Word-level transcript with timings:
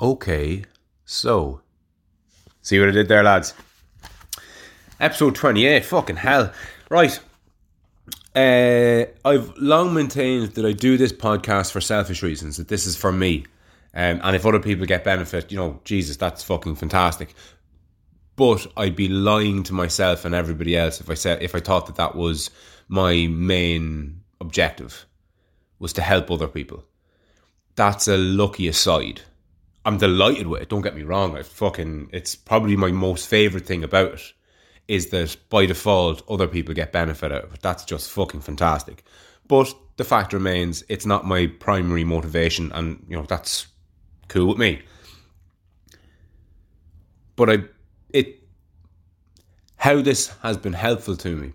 Okay, 0.00 0.64
so 1.04 1.60
see 2.62 2.80
what 2.80 2.88
I 2.88 2.92
did 2.92 3.08
there, 3.08 3.22
lads. 3.22 3.52
Episode 4.98 5.34
twenty-eight. 5.34 5.84
Fucking 5.84 6.16
hell. 6.16 6.54
Right. 6.88 7.20
Uh, 8.34 9.04
I've 9.26 9.54
long 9.58 9.92
maintained 9.92 10.52
that 10.52 10.64
I 10.64 10.72
do 10.72 10.96
this 10.96 11.12
podcast 11.12 11.72
for 11.72 11.82
selfish 11.82 12.22
reasons. 12.22 12.56
That 12.56 12.68
this 12.68 12.86
is 12.86 12.96
for 12.96 13.12
me, 13.12 13.44
um, 13.92 14.22
and 14.24 14.34
if 14.34 14.46
other 14.46 14.58
people 14.58 14.86
get 14.86 15.04
benefit, 15.04 15.52
you 15.52 15.58
know, 15.58 15.80
Jesus, 15.84 16.16
that's 16.16 16.42
fucking 16.42 16.76
fantastic. 16.76 17.34
But 18.36 18.66
I'd 18.78 18.96
be 18.96 19.08
lying 19.08 19.64
to 19.64 19.74
myself 19.74 20.24
and 20.24 20.34
everybody 20.34 20.78
else 20.78 21.02
if 21.02 21.10
I 21.10 21.14
said 21.14 21.42
if 21.42 21.54
I 21.54 21.60
thought 21.60 21.84
that 21.86 21.96
that 21.96 22.14
was 22.14 22.48
my 22.88 23.26
main 23.26 24.22
objective 24.40 25.04
was 25.78 25.92
to 25.92 26.00
help 26.00 26.30
other 26.30 26.48
people. 26.48 26.84
That's 27.76 28.08
a 28.08 28.16
lucky 28.16 28.66
aside. 28.66 29.20
I'm 29.84 29.98
delighted 29.98 30.46
with 30.46 30.62
it. 30.62 30.68
Don't 30.68 30.82
get 30.82 30.96
me 30.96 31.02
wrong. 31.02 31.36
I 31.36 31.42
fucking 31.42 32.10
it's 32.12 32.36
probably 32.36 32.76
my 32.76 32.90
most 32.90 33.28
favorite 33.28 33.66
thing 33.66 33.82
about 33.82 34.14
it 34.14 34.32
is 34.88 35.10
that 35.10 35.36
by 35.48 35.66
default 35.66 36.22
other 36.28 36.48
people 36.48 36.74
get 36.74 36.92
benefit 36.92 37.32
out 37.32 37.44
of 37.44 37.54
it. 37.54 37.62
That's 37.62 37.84
just 37.84 38.10
fucking 38.10 38.40
fantastic. 38.40 39.04
But 39.46 39.72
the 39.96 40.04
fact 40.04 40.32
remains, 40.32 40.84
it's 40.88 41.06
not 41.06 41.26
my 41.26 41.46
primary 41.46 42.04
motivation, 42.04 42.72
and 42.72 43.04
you 43.08 43.16
know 43.16 43.24
that's 43.24 43.66
cool 44.28 44.48
with 44.48 44.58
me. 44.58 44.82
But 47.36 47.50
I, 47.50 47.58
it, 48.10 48.40
how 49.76 50.02
this 50.02 50.28
has 50.42 50.56
been 50.56 50.72
helpful 50.72 51.16
to 51.18 51.36
me, 51.36 51.52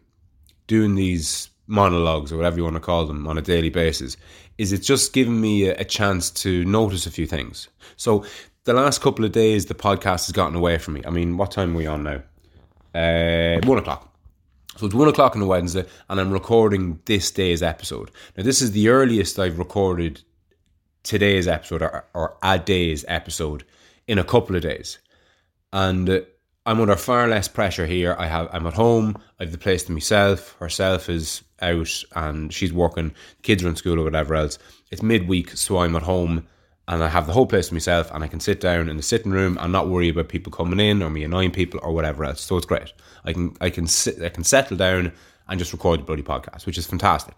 doing 0.67 0.95
these 0.95 1.49
monologues 1.67 2.31
or 2.31 2.37
whatever 2.37 2.57
you 2.57 2.63
want 2.63 2.75
to 2.75 2.79
call 2.79 3.05
them 3.05 3.27
on 3.27 3.37
a 3.37 3.41
daily 3.41 3.69
basis, 3.69 4.17
is 4.57 4.71
it's 4.71 4.87
just 4.87 5.13
given 5.13 5.39
me 5.39 5.67
a, 5.67 5.83
chance 5.83 6.29
to 6.29 6.63
notice 6.65 7.05
a 7.05 7.11
few 7.11 7.25
things. 7.25 7.67
So 7.97 8.25
the 8.63 8.73
last 8.73 9.01
couple 9.01 9.25
of 9.25 9.31
days, 9.31 9.65
the 9.65 9.75
podcast 9.75 10.27
has 10.27 10.31
gotten 10.31 10.55
away 10.55 10.77
from 10.77 10.95
me. 10.95 11.01
I 11.05 11.09
mean, 11.09 11.37
what 11.37 11.51
time 11.51 11.73
are 11.73 11.77
we 11.77 11.87
on 11.87 12.03
now? 12.03 12.21
uh, 12.95 13.59
one 13.65 13.77
o'clock. 13.77 14.11
So 14.77 14.85
it's 14.85 14.95
one 14.95 15.07
o'clock 15.07 15.35
on 15.35 15.41
a 15.41 15.45
Wednesday, 15.45 15.85
and 16.09 16.19
I'm 16.19 16.31
recording 16.31 16.99
this 17.05 17.31
day's 17.31 17.61
episode. 17.61 18.11
Now, 18.35 18.43
this 18.43 18.61
is 18.61 18.71
the 18.71 18.89
earliest 18.89 19.39
I've 19.39 19.59
recorded 19.59 20.21
today's 21.03 21.47
episode 21.47 21.81
or, 21.81 22.05
or 22.13 22.37
a 22.41 22.57
day's 22.57 23.05
episode 23.07 23.63
in 24.07 24.17
a 24.17 24.23
couple 24.23 24.55
of 24.55 24.61
days, 24.61 24.99
and 25.71 26.09
uh, 26.09 26.21
I'm 26.67 26.81
under 26.81 26.95
far 26.95 27.27
less 27.27 27.47
pressure 27.47 27.85
here. 27.85 28.15
I 28.17 28.25
have 28.27 28.49
I'm 28.51 28.65
at 28.65 28.73
home. 28.73 29.21
I 29.39 29.43
have 29.43 29.51
the 29.51 29.57
place 29.57 29.83
to 29.83 29.91
myself. 29.91 30.55
Herself 30.59 31.09
is 31.09 31.43
out, 31.61 32.03
and 32.15 32.51
she's 32.51 32.73
working. 32.73 33.13
Kids 33.43 33.63
are 33.63 33.69
in 33.69 33.75
school 33.75 33.99
or 33.99 34.03
whatever 34.03 34.35
else. 34.35 34.57
It's 34.91 35.03
midweek, 35.03 35.51
so 35.51 35.77
I'm 35.77 35.95
at 35.95 36.01
home 36.01 36.47
and 36.87 37.03
I 37.03 37.07
have 37.07 37.27
the 37.27 37.33
whole 37.33 37.47
place 37.47 37.69
to 37.69 37.73
myself 37.73 38.11
and 38.11 38.23
I 38.23 38.27
can 38.27 38.39
sit 38.39 38.61
down 38.61 38.89
in 38.89 38.97
the 38.97 39.03
sitting 39.03 39.31
room 39.31 39.57
and 39.59 39.71
not 39.71 39.89
worry 39.89 40.09
about 40.09 40.29
people 40.29 40.51
coming 40.51 40.79
in 40.79 41.01
or 41.01 41.09
me 41.09 41.23
annoying 41.23 41.51
people 41.51 41.79
or 41.83 41.93
whatever 41.93 42.23
else. 42.23 42.41
So 42.41 42.57
it's 42.57 42.65
great. 42.65 42.93
I 43.23 43.33
can 43.33 43.55
I 43.61 43.69
can 43.69 43.87
sit 43.87 44.21
I 44.21 44.29
can 44.29 44.43
settle 44.43 44.77
down 44.77 45.11
and 45.47 45.59
just 45.59 45.73
record 45.73 45.99
the 45.99 46.03
bloody 46.03 46.23
podcast, 46.23 46.65
which 46.65 46.77
is 46.77 46.87
fantastic. 46.87 47.35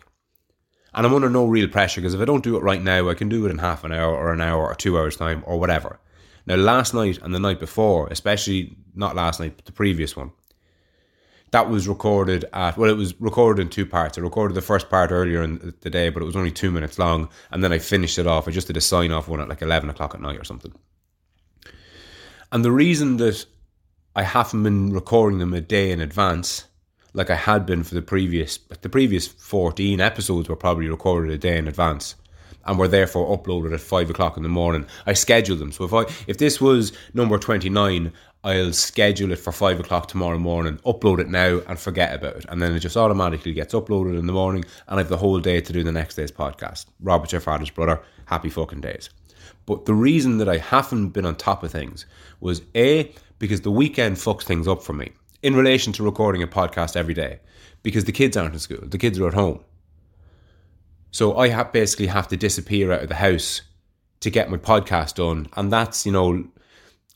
And 0.93 1.05
I'm 1.05 1.13
under 1.13 1.29
no 1.29 1.45
real 1.45 1.67
pressure 1.67 2.01
because 2.01 2.13
if 2.13 2.21
I 2.21 2.25
don't 2.25 2.43
do 2.43 2.57
it 2.57 2.63
right 2.63 2.81
now, 2.81 3.09
I 3.09 3.13
can 3.13 3.29
do 3.29 3.45
it 3.45 3.51
in 3.51 3.57
half 3.57 3.83
an 3.83 3.91
hour 3.91 4.13
or 4.15 4.31
an 4.31 4.41
hour 4.41 4.65
or 4.65 4.75
two 4.75 4.97
hours 4.97 5.17
time 5.17 5.43
or 5.45 5.59
whatever. 5.59 5.99
Now 6.45 6.55
last 6.55 6.93
night 6.93 7.19
and 7.21 7.33
the 7.33 7.39
night 7.39 7.59
before, 7.59 8.07
especially 8.07 8.77
not 8.97 9.15
last 9.15 9.39
night, 9.39 9.53
but 9.55 9.65
the 9.65 9.71
previous 9.71 10.15
one, 10.15 10.31
that 11.51 11.69
was 11.69 11.87
recorded 11.87 12.45
at 12.53 12.77
well 12.77 12.89
it 12.89 12.97
was 12.97 13.19
recorded 13.21 13.61
in 13.61 13.69
two 13.69 13.85
parts 13.85 14.17
i 14.17 14.21
recorded 14.21 14.55
the 14.55 14.61
first 14.61 14.89
part 14.89 15.11
earlier 15.11 15.41
in 15.43 15.73
the 15.81 15.89
day 15.89 16.09
but 16.09 16.21
it 16.21 16.25
was 16.25 16.35
only 16.35 16.51
two 16.51 16.71
minutes 16.71 16.99
long 16.99 17.29
and 17.51 17.63
then 17.63 17.71
i 17.71 17.77
finished 17.77 18.19
it 18.19 18.27
off 18.27 18.47
i 18.47 18.51
just 18.51 18.67
did 18.67 18.77
a 18.77 18.81
sign 18.81 19.11
off 19.11 19.27
one 19.27 19.39
at 19.39 19.49
like 19.49 19.61
11 19.61 19.89
o'clock 19.89 20.13
at 20.13 20.21
night 20.21 20.39
or 20.39 20.43
something 20.43 20.73
and 22.51 22.65
the 22.65 22.71
reason 22.71 23.17
that 23.17 23.45
i 24.15 24.23
haven't 24.23 24.63
been 24.63 24.91
recording 24.91 25.39
them 25.39 25.53
a 25.53 25.61
day 25.61 25.91
in 25.91 26.01
advance 26.01 26.65
like 27.13 27.29
i 27.29 27.35
had 27.35 27.65
been 27.65 27.83
for 27.83 27.95
the 27.95 28.01
previous 28.01 28.57
but 28.57 28.81
the 28.81 28.89
previous 28.89 29.27
14 29.27 30.01
episodes 30.01 30.49
were 30.49 30.55
probably 30.55 30.89
recorded 30.89 31.31
a 31.31 31.37
day 31.37 31.57
in 31.57 31.67
advance 31.67 32.15
and 32.67 32.77
were 32.77 32.87
therefore 32.87 33.35
uploaded 33.35 33.73
at 33.73 33.79
five 33.79 34.09
o'clock 34.09 34.37
in 34.37 34.43
the 34.43 34.49
morning. 34.49 34.85
I 35.05 35.13
scheduled 35.13 35.59
them. 35.59 35.71
So 35.71 35.85
if 35.85 35.93
I 35.93 36.01
if 36.27 36.37
this 36.37 36.61
was 36.61 36.91
number 37.13 37.39
twenty 37.39 37.69
nine, 37.69 38.11
I'll 38.47 38.71
schedule 38.71 39.33
it 39.33 39.39
for 39.39 39.51
five 39.51 39.77
o'clock 39.77 40.07
tomorrow 40.07 40.37
morning, 40.37 40.77
upload 40.85 41.19
it 41.19 41.27
now, 41.27 41.59
and 41.67 41.77
forget 41.77 42.13
about 42.13 42.37
it. 42.37 42.45
And 42.47 42.61
then 42.61 42.73
it 42.73 42.79
just 42.79 42.95
automatically 42.95 43.51
gets 43.51 43.73
uploaded 43.73 44.17
in 44.17 44.25
the 44.25 44.31
morning, 44.31 44.63
and 44.87 44.97
I 44.97 45.01
have 45.01 45.09
the 45.09 45.17
whole 45.17 45.41
day 45.41 45.59
to 45.59 45.73
do 45.73 45.83
the 45.83 45.91
next 45.91 46.15
day's 46.15 46.31
podcast. 46.31 46.85
Robert, 47.01 47.33
your 47.33 47.41
father's 47.41 47.71
brother, 47.71 48.01
happy 48.25 48.49
fucking 48.49 48.79
days. 48.79 49.09
But 49.65 49.85
the 49.85 49.93
reason 49.93 50.37
that 50.37 50.47
I 50.47 50.59
haven't 50.59 51.09
been 51.09 51.25
on 51.25 51.35
top 51.35 51.61
of 51.61 51.73
things 51.73 52.05
was 52.39 52.61
A, 52.73 53.13
because 53.37 53.61
the 53.61 53.71
weekend 53.71 54.15
fucks 54.15 54.43
things 54.43 54.65
up 54.65 54.81
for 54.81 54.93
me 54.93 55.11
in 55.43 55.53
relation 55.53 55.91
to 55.93 56.03
recording 56.03 56.41
a 56.41 56.47
podcast 56.47 56.95
every 56.95 57.13
day, 57.13 57.41
because 57.83 58.05
the 58.05 58.13
kids 58.13 58.37
aren't 58.37 58.53
in 58.53 58.59
school, 58.61 58.79
the 58.81 58.97
kids 58.97 59.19
are 59.19 59.27
at 59.27 59.33
home. 59.33 59.61
So 61.11 61.35
I 61.35 61.49
have 61.49 61.73
basically 61.73 62.07
have 62.07 62.29
to 62.29 62.37
disappear 62.37 62.93
out 62.93 63.03
of 63.03 63.09
the 63.09 63.15
house 63.15 63.61
to 64.21 64.29
get 64.29 64.49
my 64.49 64.55
podcast 64.55 65.15
done, 65.15 65.47
and 65.57 65.69
that's 65.69 66.05
you 66.05 66.13
know 66.13 66.47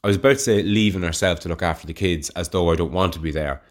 I 0.04 0.08
was 0.08 0.16
about 0.16 0.34
to 0.34 0.40
say 0.40 0.64
leaving 0.64 1.04
herself 1.04 1.40
to 1.42 1.50
look 1.50 1.62
after 1.62 1.86
the 1.86 1.94
kids 1.94 2.30
as 2.32 2.50
though 2.50 2.72
I 2.72 2.76
don't 2.76 2.92
want 2.92 3.14
to 3.14 3.20
be 3.20 3.32
there, 3.32 3.62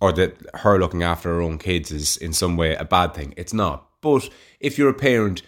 or 0.00 0.12
that 0.12 0.36
her 0.54 0.78
looking 0.78 1.02
after 1.02 1.28
her 1.30 1.40
own 1.40 1.58
kids 1.58 1.90
is 1.90 2.16
in 2.16 2.32
some 2.32 2.56
way 2.56 2.74
a 2.74 2.84
bad 2.84 3.14
thing. 3.14 3.34
It's 3.36 3.52
not. 3.52 3.86
But 4.00 4.30
if 4.60 4.78
you're 4.78 4.88
a 4.88 4.94
parent, 4.94 5.42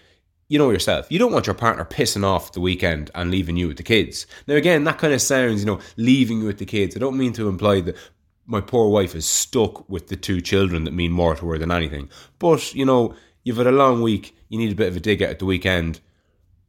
you 0.48 0.58
know 0.58 0.70
yourself, 0.70 1.06
you 1.10 1.18
don't 1.18 1.32
want 1.32 1.46
your 1.46 1.54
partner 1.54 1.84
pissing 1.84 2.24
off 2.24 2.52
the 2.52 2.60
weekend 2.60 3.10
and 3.14 3.30
leaving 3.30 3.56
you 3.56 3.68
with 3.68 3.78
the 3.78 3.82
kids. 3.82 4.26
Now, 4.46 4.54
again, 4.54 4.84
that 4.84 4.98
kind 4.98 5.14
of 5.14 5.22
sounds, 5.22 5.60
you 5.60 5.66
know, 5.66 5.80
leaving 5.96 6.40
you 6.40 6.46
with 6.46 6.58
the 6.58 6.66
kids. 6.66 6.94
I 6.94 7.00
don't 7.00 7.16
mean 7.16 7.32
to 7.34 7.48
imply 7.48 7.80
that 7.82 7.96
my 8.44 8.60
poor 8.60 8.90
wife 8.90 9.14
is 9.14 9.24
stuck 9.24 9.88
with 9.88 10.08
the 10.08 10.16
two 10.16 10.40
children 10.40 10.84
that 10.84 10.90
mean 10.90 11.12
more 11.12 11.34
to 11.36 11.48
her 11.48 11.56
than 11.56 11.70
anything. 11.70 12.10
But, 12.38 12.74
you 12.74 12.84
know, 12.84 13.14
you've 13.44 13.56
had 13.56 13.66
a 13.66 13.72
long 13.72 14.02
week, 14.02 14.36
you 14.48 14.58
need 14.58 14.72
a 14.72 14.76
bit 14.76 14.88
of 14.88 14.96
a 14.96 15.00
dig 15.00 15.22
out 15.22 15.30
at 15.30 15.38
the 15.38 15.46
weekend. 15.46 16.00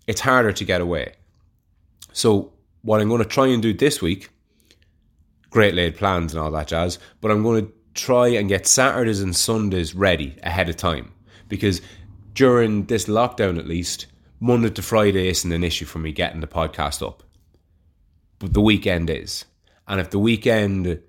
It's 0.08 0.22
harder 0.22 0.54
to 0.54 0.64
get 0.64 0.80
away. 0.80 1.16
So 2.14 2.54
what 2.84 3.02
I'm 3.02 3.10
going 3.10 3.24
to 3.24 3.28
try 3.28 3.48
and 3.48 3.62
do 3.62 3.74
this 3.74 4.02
week, 4.02 4.30
great 5.50 5.74
laid 5.74 5.98
plans 5.98 6.34
and 6.34 6.42
all 6.42 6.52
that 6.52 6.68
jazz, 6.68 7.00
but 7.22 7.32
I'm 7.32 7.44
going 7.44 7.66
to 7.66 7.74
try 7.94 8.28
and 8.28 8.50
get 8.50 8.68
Saturdays 8.68 9.22
and 9.22 9.36
Sundays 9.36 9.96
ready 9.96 10.38
ahead 10.44 10.70
of 10.70 10.78
time 10.78 11.12
because 11.48 11.82
during 12.34 12.86
this 12.86 13.06
lockdown 13.06 13.58
at 13.58 13.68
least, 13.68 14.08
Monday 14.40 14.70
to 14.70 14.82
Friday 14.82 15.30
isn't 15.30 15.52
an 15.52 15.64
issue 15.64 15.86
for 15.86 16.00
me 16.00 16.12
getting 16.12 16.42
the 16.42 16.48
podcast 16.48 17.06
up. 17.06 17.24
But 18.40 18.54
the 18.54 18.62
weekend 18.62 19.10
is. 19.10 19.46
And 19.88 20.02
if 20.02 20.10
the 20.10 20.20
weekend 20.20 21.02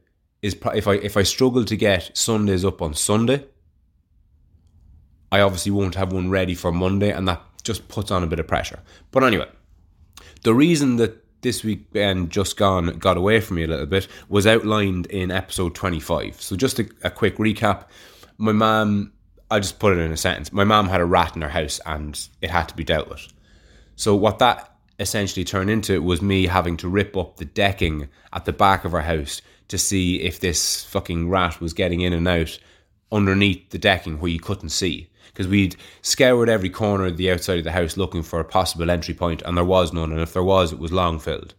is 0.43 0.57
if 0.75 0.87
I 0.87 0.95
if 0.95 1.17
I 1.17 1.23
struggle 1.23 1.65
to 1.65 1.77
get 1.77 2.17
Sundays 2.17 2.65
up 2.65 2.83
on 2.83 2.95
Sunday, 2.95 3.45
I 5.33 5.41
obviously 5.41 5.73
won't 5.73 5.97
have 5.97 6.13
one 6.13 6.31
ready 6.31 6.55
for 6.55 6.71
Monday 6.71 7.11
and 7.11 7.27
that 7.27 7.43
just 7.65 7.89
puts 7.89 8.11
on 8.11 8.23
a 8.23 8.27
bit 8.29 8.39
of 8.39 8.47
pressure. 8.47 8.81
But 9.11 9.25
anyway, 9.25 9.49
the 10.43 10.55
reason 10.55 10.97
that 10.97 11.24
this 11.45 11.63
weekend 11.63 12.31
just 12.31 12.57
gone 12.57 12.99
got 12.99 13.17
away 13.17 13.41
from 13.41 13.57
me 13.57 13.63
a 13.63 13.69
little 13.69 13.87
bit 13.87 14.09
was 14.29 14.47
outlined 14.47 15.07
in 15.07 15.31
episode 15.31 15.77
25. 15.77 16.43
So 16.43 16.57
just 16.57 16.81
a, 16.81 16.89
a 17.05 17.11
quick 17.11 17.37
recap. 17.37 17.85
My 18.37 18.51
mum, 18.51 19.13
I'll 19.51 19.61
just 19.61 19.79
put 19.79 19.97
it 19.97 20.01
in 20.01 20.11
a 20.11 20.17
sentence. 20.17 20.53
My 20.53 20.65
mum 20.65 20.89
had 20.89 21.01
a 21.01 21.05
rat 21.05 21.37
in 21.37 21.43
her 21.43 21.49
house 21.51 21.79
and 21.87 22.21
it 22.41 22.51
had 22.51 22.69
to 22.71 22.75
be 22.75 22.83
dealt 22.83 23.09
with. 23.09 23.29
So 23.95 24.17
what 24.17 24.41
that 24.41 24.75
essentially 24.99 25.45
turned 25.45 25.71
into 25.71 26.03
was 26.03 26.21
me 26.21 26.47
having 26.47 26.77
to 26.79 26.89
rip 26.89 27.17
up 27.17 27.37
the 27.37 27.45
decking 27.45 28.09
at 28.33 28.47
the 28.47 28.53
back 28.53 28.85
of 28.85 28.95
our 28.95 29.03
house 29.03 29.41
to 29.69 29.79
see 29.79 30.21
if 30.23 30.41
this 30.41 30.85
fucking 30.85 31.29
rat 31.29 31.61
was 31.61 31.73
getting 31.73 32.01
in 32.01 32.13
and 32.13 32.27
out 32.27 32.59
underneath 33.13 33.71
the 33.71 33.79
decking 33.79 34.19
where 34.19 34.31
you 34.31 34.41
couldn't 34.41 34.71
see 34.71 35.09
because 35.27 35.49
we'd 35.49 35.77
scoured 36.03 36.49
every 36.49 36.71
corner 36.71 37.07
of 37.07 37.17
the 37.17 37.31
outside 37.31 37.59
of 37.59 37.65
the 37.65 37.73
house 37.73 37.97
looking 37.97 38.23
for 38.23 38.41
a 38.41 38.45
possible 38.45 38.91
entry 38.91 39.15
point, 39.15 39.43
and 39.43 39.57
there 39.57 39.65
was 39.65 39.93
none. 39.93 40.13
And 40.13 40.21
if 40.21 40.33
there 40.33 40.45
was, 40.45 40.73
it 40.73 40.79
was 40.79 40.93
long 40.93 41.19
filled. 41.19 41.55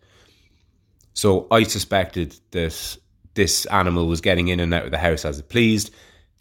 So 1.14 1.48
I 1.50 1.64
suspected 1.64 2.36
that 2.52 2.98
this 3.36 3.66
animal 3.68 4.08
was 4.08 4.22
getting 4.22 4.50
in 4.50 4.60
and 4.60 4.74
out 4.74 4.86
of 4.86 4.92
the 4.92 4.98
house 4.98 5.26
as 5.26 5.40
it 5.40 5.50
pleased. 5.50 5.92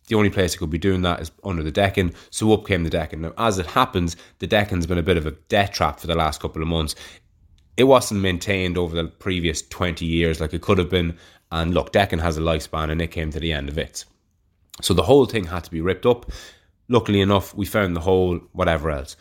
The 0.08 0.16
only 0.16 0.30
place 0.30 0.54
it 0.54 0.58
could 0.58 0.70
be 0.70 0.78
doing 0.78 1.02
that 1.02 1.20
is 1.20 1.30
under 1.44 1.62
the 1.62 1.70
decking. 1.70 2.14
So 2.30 2.52
up 2.52 2.66
came 2.66 2.84
the 2.84 2.90
decking. 2.90 3.22
Now, 3.22 3.32
as 3.38 3.58
it 3.58 3.66
happens, 3.66 4.16
the 4.38 4.46
decking's 4.46 4.86
been 4.86 4.98
a 4.98 5.02
bit 5.02 5.16
of 5.16 5.26
a 5.26 5.30
death 5.30 5.72
trap 5.72 5.98
for 5.98 6.06
the 6.06 6.14
last 6.14 6.40
couple 6.40 6.60
of 6.60 6.68
months. 6.68 6.94
It 7.76 7.84
wasn't 7.84 8.20
maintained 8.20 8.76
over 8.76 8.94
the 8.94 9.08
previous 9.08 9.62
20 9.62 10.04
years 10.04 10.40
like 10.40 10.52
it 10.52 10.60
could 10.60 10.78
have 10.78 10.90
been. 10.90 11.16
And 11.50 11.72
look, 11.72 11.92
decking 11.92 12.18
has 12.18 12.36
a 12.36 12.40
lifespan 12.40 12.90
and 12.90 13.00
it 13.00 13.12
came 13.12 13.30
to 13.30 13.40
the 13.40 13.52
end 13.52 13.68
of 13.68 13.78
it. 13.78 14.04
So 14.82 14.92
the 14.92 15.04
whole 15.04 15.24
thing 15.24 15.44
had 15.44 15.64
to 15.64 15.70
be 15.70 15.80
ripped 15.80 16.04
up. 16.04 16.30
Luckily 16.88 17.20
enough, 17.20 17.54
we 17.54 17.66
found 17.66 17.96
the 17.96 18.00
hole, 18.00 18.40
whatever 18.52 18.90
else. 18.90 19.16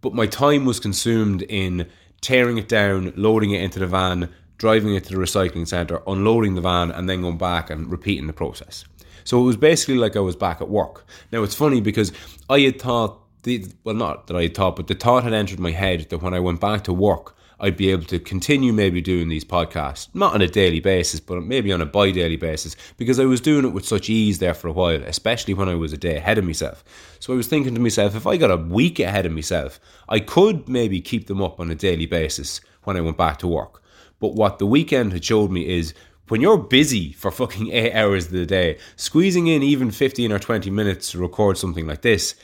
But 0.00 0.14
my 0.14 0.26
time 0.26 0.64
was 0.64 0.80
consumed 0.80 1.42
in 1.42 1.88
tearing 2.20 2.58
it 2.58 2.68
down, 2.68 3.12
loading 3.16 3.50
it 3.50 3.62
into 3.62 3.78
the 3.78 3.86
van, 3.86 4.28
driving 4.58 4.94
it 4.94 5.04
to 5.04 5.14
the 5.14 5.20
recycling 5.20 5.66
centre, 5.66 6.02
unloading 6.06 6.54
the 6.54 6.60
van, 6.60 6.90
and 6.90 7.08
then 7.08 7.22
going 7.22 7.38
back 7.38 7.70
and 7.70 7.90
repeating 7.90 8.26
the 8.26 8.32
process. 8.32 8.84
So 9.24 9.40
it 9.40 9.44
was 9.44 9.56
basically 9.56 9.96
like 9.96 10.16
I 10.16 10.20
was 10.20 10.36
back 10.36 10.60
at 10.60 10.68
work. 10.68 11.06
Now 11.32 11.42
it's 11.42 11.54
funny 11.54 11.80
because 11.80 12.12
I 12.48 12.60
had 12.60 12.80
thought, 12.80 13.20
the, 13.42 13.66
well, 13.84 13.94
not 13.94 14.26
that 14.26 14.36
I 14.36 14.42
had 14.42 14.54
thought, 14.54 14.76
but 14.76 14.86
the 14.86 14.94
thought 14.94 15.24
had 15.24 15.32
entered 15.32 15.60
my 15.60 15.70
head 15.70 16.08
that 16.10 16.18
when 16.18 16.34
I 16.34 16.40
went 16.40 16.60
back 16.60 16.84
to 16.84 16.92
work, 16.92 17.36
I'd 17.60 17.76
be 17.76 17.90
able 17.90 18.06
to 18.06 18.18
continue 18.18 18.72
maybe 18.72 19.02
doing 19.02 19.28
these 19.28 19.44
podcasts, 19.44 20.08
not 20.14 20.34
on 20.34 20.40
a 20.40 20.48
daily 20.48 20.80
basis, 20.80 21.20
but 21.20 21.42
maybe 21.42 21.70
on 21.72 21.82
a 21.82 21.86
bi 21.86 22.10
daily 22.10 22.36
basis, 22.36 22.74
because 22.96 23.20
I 23.20 23.26
was 23.26 23.40
doing 23.40 23.66
it 23.66 23.74
with 23.74 23.84
such 23.86 24.08
ease 24.08 24.38
there 24.38 24.54
for 24.54 24.68
a 24.68 24.72
while, 24.72 25.02
especially 25.02 25.52
when 25.52 25.68
I 25.68 25.74
was 25.74 25.92
a 25.92 25.98
day 25.98 26.16
ahead 26.16 26.38
of 26.38 26.44
myself. 26.44 26.82
So 27.18 27.34
I 27.34 27.36
was 27.36 27.48
thinking 27.48 27.74
to 27.74 27.80
myself, 27.80 28.16
if 28.16 28.26
I 28.26 28.38
got 28.38 28.50
a 28.50 28.56
week 28.56 28.98
ahead 28.98 29.26
of 29.26 29.32
myself, 29.32 29.78
I 30.08 30.20
could 30.20 30.68
maybe 30.70 31.02
keep 31.02 31.26
them 31.26 31.42
up 31.42 31.60
on 31.60 31.70
a 31.70 31.74
daily 31.74 32.06
basis 32.06 32.62
when 32.84 32.96
I 32.96 33.02
went 33.02 33.18
back 33.18 33.38
to 33.40 33.46
work. 33.46 33.82
But 34.20 34.34
what 34.34 34.58
the 34.58 34.66
weekend 34.66 35.12
had 35.12 35.24
showed 35.24 35.50
me 35.50 35.68
is 35.68 35.92
when 36.28 36.40
you're 36.40 36.58
busy 36.58 37.12
for 37.12 37.30
fucking 37.30 37.70
eight 37.72 37.92
hours 37.92 38.26
of 38.26 38.32
the 38.32 38.46
day, 38.46 38.78
squeezing 38.96 39.48
in 39.48 39.62
even 39.62 39.90
15 39.90 40.32
or 40.32 40.38
20 40.38 40.70
minutes 40.70 41.10
to 41.10 41.18
record 41.18 41.58
something 41.58 41.86
like 41.86 42.00
this 42.00 42.36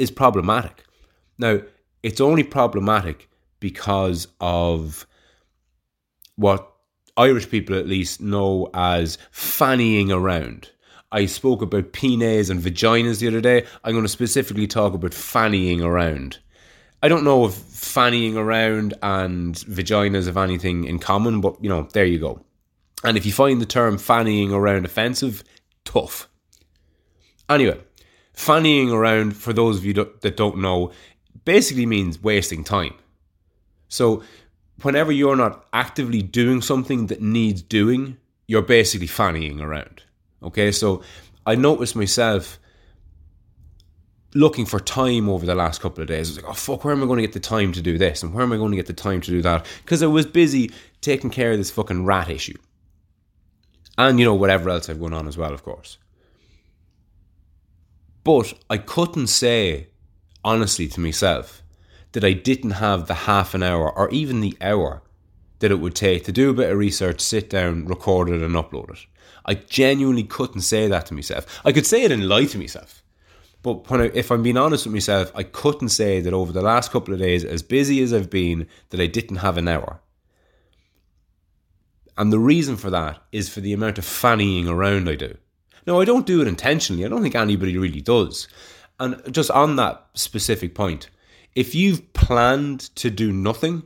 is 0.00 0.10
problematic. 0.10 0.84
Now, 1.38 1.60
it's 2.02 2.20
only 2.20 2.42
problematic 2.42 3.28
because 3.64 4.28
of 4.42 5.06
what 6.36 6.70
Irish 7.16 7.48
people 7.48 7.74
at 7.78 7.88
least 7.88 8.20
know 8.20 8.68
as 8.74 9.16
fannying 9.32 10.10
around. 10.10 10.68
I 11.10 11.24
spoke 11.24 11.62
about 11.62 11.94
penis 11.94 12.50
and 12.50 12.60
vaginas 12.60 13.20
the 13.20 13.28
other 13.28 13.40
day. 13.40 13.64
I'm 13.82 13.92
going 13.92 14.04
to 14.04 14.08
specifically 14.10 14.66
talk 14.66 14.92
about 14.92 15.12
fannying 15.12 15.82
around. 15.82 16.40
I 17.02 17.08
don't 17.08 17.24
know 17.24 17.46
if 17.46 17.52
fannying 17.54 18.36
around 18.36 18.92
and 19.02 19.54
vaginas 19.54 20.26
have 20.26 20.36
anything 20.36 20.84
in 20.84 20.98
common, 20.98 21.40
but 21.40 21.56
you 21.64 21.70
know, 21.70 21.88
there 21.94 22.04
you 22.04 22.18
go. 22.18 22.44
And 23.02 23.16
if 23.16 23.24
you 23.24 23.32
find 23.32 23.62
the 23.62 23.66
term 23.66 23.96
fannying 23.96 24.52
around 24.52 24.84
offensive, 24.84 25.42
tough. 25.86 26.28
Anyway, 27.48 27.80
fannying 28.36 28.92
around, 28.92 29.38
for 29.38 29.54
those 29.54 29.78
of 29.78 29.86
you 29.86 29.94
that 29.94 30.36
don't 30.36 30.58
know, 30.58 30.92
basically 31.46 31.86
means 31.86 32.22
wasting 32.22 32.62
time. 32.62 32.92
So, 33.88 34.22
whenever 34.82 35.12
you're 35.12 35.36
not 35.36 35.66
actively 35.72 36.22
doing 36.22 36.60
something 36.60 37.06
that 37.08 37.20
needs 37.20 37.62
doing, 37.62 38.16
you're 38.46 38.62
basically 38.62 39.06
fannying 39.06 39.60
around. 39.60 40.02
Okay, 40.42 40.72
so 40.72 41.02
I 41.46 41.54
noticed 41.54 41.96
myself 41.96 42.58
looking 44.34 44.66
for 44.66 44.80
time 44.80 45.28
over 45.28 45.46
the 45.46 45.54
last 45.54 45.80
couple 45.80 46.02
of 46.02 46.08
days. 46.08 46.28
I 46.28 46.30
was 46.30 46.36
like, 46.42 46.50
oh 46.50 46.54
fuck, 46.54 46.84
where 46.84 46.92
am 46.92 47.02
I 47.02 47.06
going 47.06 47.18
to 47.18 47.22
get 47.22 47.32
the 47.32 47.40
time 47.40 47.72
to 47.72 47.80
do 47.80 47.96
this? 47.96 48.22
And 48.22 48.34
where 48.34 48.42
am 48.42 48.52
I 48.52 48.56
going 48.56 48.72
to 48.72 48.76
get 48.76 48.86
the 48.86 48.92
time 48.92 49.20
to 49.22 49.30
do 49.30 49.40
that? 49.42 49.64
Because 49.82 50.02
I 50.02 50.06
was 50.06 50.26
busy 50.26 50.72
taking 51.00 51.30
care 51.30 51.52
of 51.52 51.58
this 51.58 51.70
fucking 51.70 52.04
rat 52.04 52.28
issue. 52.28 52.58
And, 53.96 54.18
you 54.18 54.24
know, 54.24 54.34
whatever 54.34 54.70
else 54.70 54.88
I've 54.88 54.98
going 54.98 55.14
on 55.14 55.28
as 55.28 55.38
well, 55.38 55.54
of 55.54 55.62
course. 55.62 55.98
But 58.24 58.54
I 58.68 58.78
couldn't 58.78 59.28
say, 59.28 59.88
honestly, 60.42 60.88
to 60.88 61.00
myself, 61.00 61.62
that 62.14 62.24
I 62.24 62.32
didn't 62.32 62.72
have 62.72 63.06
the 63.06 63.14
half 63.14 63.54
an 63.54 63.62
hour 63.62 63.90
or 63.90 64.08
even 64.10 64.40
the 64.40 64.56
hour 64.60 65.02
that 65.58 65.70
it 65.70 65.80
would 65.80 65.94
take 65.94 66.24
to 66.24 66.32
do 66.32 66.48
a 66.48 66.54
bit 66.54 66.70
of 66.70 66.78
research, 66.78 67.20
sit 67.20 67.50
down, 67.50 67.86
record 67.86 68.28
it, 68.28 68.40
and 68.40 68.54
upload 68.54 68.90
it. 68.90 69.06
I 69.44 69.54
genuinely 69.54 70.22
couldn't 70.22 70.62
say 70.62 70.88
that 70.88 71.06
to 71.06 71.14
myself. 71.14 71.60
I 71.64 71.72
could 71.72 71.86
say 71.86 72.04
it 72.04 72.12
and 72.12 72.28
lie 72.28 72.46
to 72.46 72.58
myself. 72.58 73.02
But 73.62 73.84
if 74.14 74.30
I'm 74.30 74.42
being 74.42 74.56
honest 74.56 74.86
with 74.86 74.92
myself, 74.92 75.32
I 75.34 75.42
couldn't 75.42 75.88
say 75.88 76.20
that 76.20 76.32
over 76.32 76.52
the 76.52 76.62
last 76.62 76.92
couple 76.92 77.14
of 77.14 77.20
days, 77.20 77.44
as 77.44 77.62
busy 77.62 78.00
as 78.02 78.12
I've 78.12 78.30
been, 78.30 78.68
that 78.90 79.00
I 79.00 79.06
didn't 79.06 79.36
have 79.36 79.56
an 79.56 79.68
hour. 79.68 80.00
And 82.16 82.32
the 82.32 82.38
reason 82.38 82.76
for 82.76 82.90
that 82.90 83.22
is 83.32 83.48
for 83.48 83.60
the 83.60 83.72
amount 83.72 83.98
of 83.98 84.04
fannying 84.04 84.68
around 84.68 85.08
I 85.08 85.16
do. 85.16 85.36
Now, 85.86 85.98
I 85.98 86.04
don't 86.04 86.26
do 86.26 86.40
it 86.40 86.48
intentionally. 86.48 87.04
I 87.04 87.08
don't 87.08 87.22
think 87.22 87.34
anybody 87.34 87.76
really 87.76 88.00
does. 88.00 88.46
And 89.00 89.20
just 89.32 89.50
on 89.50 89.76
that 89.76 90.06
specific 90.14 90.74
point, 90.74 91.08
if 91.54 91.74
you've 91.74 92.12
planned 92.12 92.80
to 92.96 93.10
do 93.10 93.32
nothing, 93.32 93.84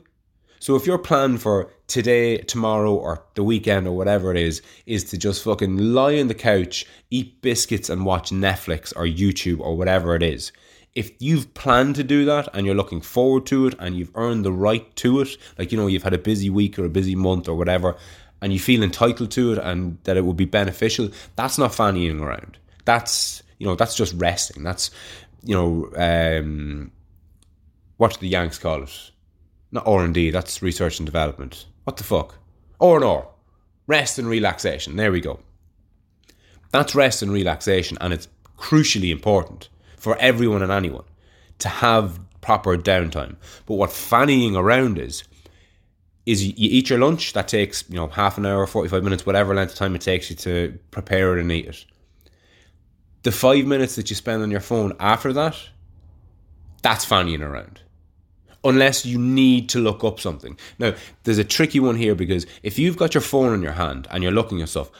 so 0.59 0.75
if 0.75 0.85
your 0.85 0.97
plan 0.97 1.37
for 1.37 1.71
today, 1.87 2.37
tomorrow, 2.37 2.93
or 2.93 3.23
the 3.35 3.43
weekend, 3.43 3.87
or 3.87 3.95
whatever 3.95 4.31
it 4.31 4.37
is, 4.37 4.61
is 4.85 5.05
to 5.05 5.17
just 5.17 5.43
fucking 5.43 5.77
lie 5.77 6.19
on 6.19 6.27
the 6.27 6.33
couch, 6.33 6.85
eat 7.09 7.41
biscuits, 7.41 7.89
and 7.89 8.05
watch 8.05 8.31
Netflix 8.31 8.93
or 8.95 9.05
YouTube 9.05 9.59
or 9.59 9.77
whatever 9.77 10.15
it 10.15 10.23
is, 10.23 10.51
if 10.95 11.11
you've 11.19 11.53
planned 11.53 11.95
to 11.95 12.03
do 12.03 12.25
that 12.25 12.49
and 12.53 12.65
you're 12.65 12.75
looking 12.75 13.01
forward 13.01 13.45
to 13.45 13.67
it 13.67 13.75
and 13.79 13.95
you've 13.95 14.11
earned 14.15 14.43
the 14.43 14.51
right 14.51 14.93
to 14.97 15.21
it, 15.21 15.37
like 15.57 15.71
you 15.71 15.77
know, 15.77 15.87
you've 15.87 16.03
had 16.03 16.13
a 16.13 16.17
busy 16.17 16.49
week 16.49 16.77
or 16.77 16.85
a 16.85 16.89
busy 16.89 17.15
month 17.15 17.47
or 17.47 17.55
whatever, 17.55 17.95
and 18.41 18.51
you 18.51 18.59
feel 18.59 18.83
entitled 18.83 19.31
to 19.31 19.53
it 19.53 19.59
and 19.59 19.97
that 20.03 20.17
it 20.17 20.25
would 20.25 20.37
be 20.37 20.45
beneficial, 20.45 21.09
that's 21.35 21.57
not 21.57 21.71
fannying 21.71 22.21
around. 22.21 22.57
That's 22.85 23.43
you 23.59 23.67
know, 23.67 23.75
that's 23.75 23.95
just 23.95 24.13
resting. 24.15 24.63
That's 24.63 24.91
you 25.43 25.55
know, 25.55 25.89
um, 25.95 26.91
what 27.99 28.13
do 28.13 28.19
the 28.21 28.29
Yanks 28.29 28.57
call 28.57 28.83
it? 28.83 29.11
Not 29.73 29.85
R 29.85 30.05
and 30.05 30.13
D. 30.13 30.31
That's 30.31 30.61
research 30.61 30.99
and 30.99 31.05
development. 31.05 31.65
What 31.83 31.97
the 31.97 32.05
fuck? 32.05 32.35
R 32.79 32.95
and 32.95 33.03
R. 33.03 33.27
Rest 33.87 34.17
and 34.17 34.29
relaxation. 34.29 34.95
There 34.95 35.11
we 35.11 35.19
go. 35.19 35.41
That's 36.71 36.95
rest 36.95 37.21
and 37.21 37.29
relaxation, 37.29 37.97
and 37.99 38.13
it's 38.13 38.29
crucially 38.57 39.11
important 39.11 39.67
for 39.97 40.17
everyone 40.19 40.61
and 40.61 40.71
anyone 40.71 41.03
to 41.57 41.67
have 41.67 42.21
proper 42.39 42.77
downtime. 42.77 43.35
But 43.65 43.73
what 43.73 43.89
fannying 43.89 44.55
around 44.55 44.97
is, 44.97 45.25
is 46.25 46.47
you 46.47 46.53
eat 46.57 46.89
your 46.89 46.99
lunch. 46.99 47.33
That 47.33 47.49
takes 47.49 47.83
you 47.89 47.97
know 47.97 48.07
half 48.07 48.37
an 48.37 48.45
hour, 48.45 48.65
forty 48.65 48.87
five 48.87 49.03
minutes, 49.03 49.25
whatever 49.25 49.53
length 49.53 49.73
of 49.73 49.77
time 49.77 49.93
it 49.93 50.01
takes 50.01 50.29
you 50.29 50.37
to 50.37 50.79
prepare 50.91 51.37
it 51.37 51.41
and 51.41 51.51
eat 51.51 51.65
it. 51.65 51.85
The 53.23 53.33
five 53.33 53.65
minutes 53.65 53.97
that 53.97 54.09
you 54.09 54.15
spend 54.15 54.41
on 54.41 54.51
your 54.51 54.61
phone 54.61 54.95
after 55.01 55.33
that, 55.33 55.57
that's 56.81 57.05
fannying 57.05 57.41
around 57.41 57.81
unless 58.63 59.05
you 59.05 59.17
need 59.17 59.69
to 59.69 59.79
look 59.79 60.03
up 60.03 60.19
something. 60.19 60.57
Now, 60.77 60.93
there's 61.23 61.37
a 61.37 61.43
tricky 61.43 61.79
one 61.79 61.95
here 61.95 62.15
because 62.15 62.45
if 62.63 62.77
you've 62.77 62.97
got 62.97 63.13
your 63.13 63.21
phone 63.21 63.53
in 63.53 63.61
your 63.61 63.73
hand 63.73 64.07
and 64.11 64.23
you're 64.23 64.31
looking 64.31 64.61
at 64.61 64.69
stuff, 64.69 64.91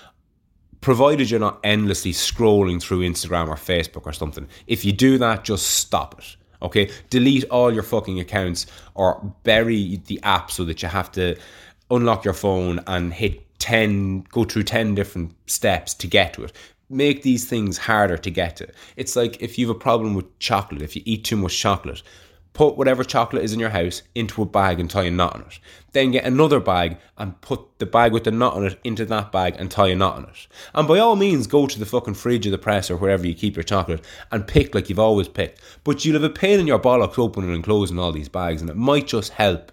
provided 0.81 1.29
you're 1.29 1.39
not 1.39 1.59
endlessly 1.63 2.11
scrolling 2.11 2.81
through 2.81 2.99
Instagram 3.01 3.49
or 3.49 3.55
Facebook 3.55 4.05
or 4.05 4.13
something, 4.13 4.47
if 4.67 4.85
you 4.85 4.91
do 4.91 5.17
that, 5.17 5.43
just 5.43 5.65
stop 5.65 6.17
it. 6.19 6.35
Okay, 6.61 6.91
delete 7.09 7.45
all 7.45 7.73
your 7.73 7.83
fucking 7.83 8.19
accounts 8.19 8.65
or 8.93 9.33
bury 9.43 10.01
the 10.07 10.19
app 10.23 10.51
so 10.51 10.65
that 10.65 10.81
you 10.81 10.89
have 10.89 11.09
to 11.13 11.37
unlock 11.89 12.25
your 12.25 12.33
phone 12.33 12.81
and 12.85 13.13
hit 13.13 13.45
10, 13.59 14.21
go 14.29 14.43
through 14.43 14.63
10 14.63 14.93
different 14.95 15.33
steps 15.49 15.93
to 15.93 16.07
get 16.07 16.33
to 16.33 16.43
it. 16.43 16.51
Make 16.89 17.21
these 17.21 17.45
things 17.45 17.77
harder 17.77 18.17
to 18.17 18.31
get 18.31 18.57
to. 18.57 18.67
It's 18.97 19.15
like 19.15 19.41
if 19.41 19.57
you 19.57 19.67
have 19.67 19.75
a 19.75 19.79
problem 19.79 20.15
with 20.15 20.37
chocolate, 20.39 20.81
if 20.81 20.95
you 20.95 21.01
eat 21.05 21.23
too 21.23 21.37
much 21.37 21.57
chocolate, 21.57 22.01
put 22.53 22.77
whatever 22.77 23.03
chocolate 23.03 23.43
is 23.43 23.53
in 23.53 23.59
your 23.59 23.69
house 23.69 24.01
into 24.15 24.41
a 24.41 24.45
bag 24.45 24.79
and 24.79 24.89
tie 24.89 25.03
a 25.03 25.11
knot 25.11 25.35
on 25.35 25.41
it. 25.41 25.59
Then 25.91 26.11
get 26.11 26.25
another 26.25 26.59
bag 26.59 26.97
and 27.17 27.39
put 27.41 27.79
the 27.79 27.85
bag 27.85 28.11
with 28.11 28.23
the 28.23 28.31
knot 28.31 28.55
on 28.55 28.65
it 28.65 28.79
into 28.83 29.05
that 29.05 29.31
bag 29.31 29.55
and 29.57 29.69
tie 29.69 29.87
a 29.87 29.95
knot 29.95 30.17
on 30.17 30.23
it. 30.25 30.47
And 30.73 30.87
by 30.87 30.99
all 30.99 31.15
means, 31.15 31.47
go 31.47 31.67
to 31.67 31.79
the 31.79 31.85
fucking 31.85 32.15
fridge 32.15 32.45
or 32.47 32.51
the 32.51 32.57
press 32.57 32.89
or 32.89 32.97
wherever 32.97 33.25
you 33.25 33.33
keep 33.33 33.55
your 33.55 33.63
chocolate 33.63 34.03
and 34.31 34.47
pick 34.47 34.75
like 34.75 34.89
you've 34.89 34.99
always 34.99 35.27
picked. 35.27 35.61
But 35.83 36.03
you'll 36.03 36.19
have 36.19 36.23
a 36.23 36.29
pain 36.29 36.59
in 36.59 36.67
your 36.67 36.79
bollocks 36.79 37.19
opening 37.19 37.53
and 37.53 37.63
closing 37.63 37.99
all 37.99 38.11
these 38.11 38.29
bags, 38.29 38.61
and 38.61 38.69
it 38.69 38.75
might 38.75 39.07
just 39.07 39.31
help 39.31 39.71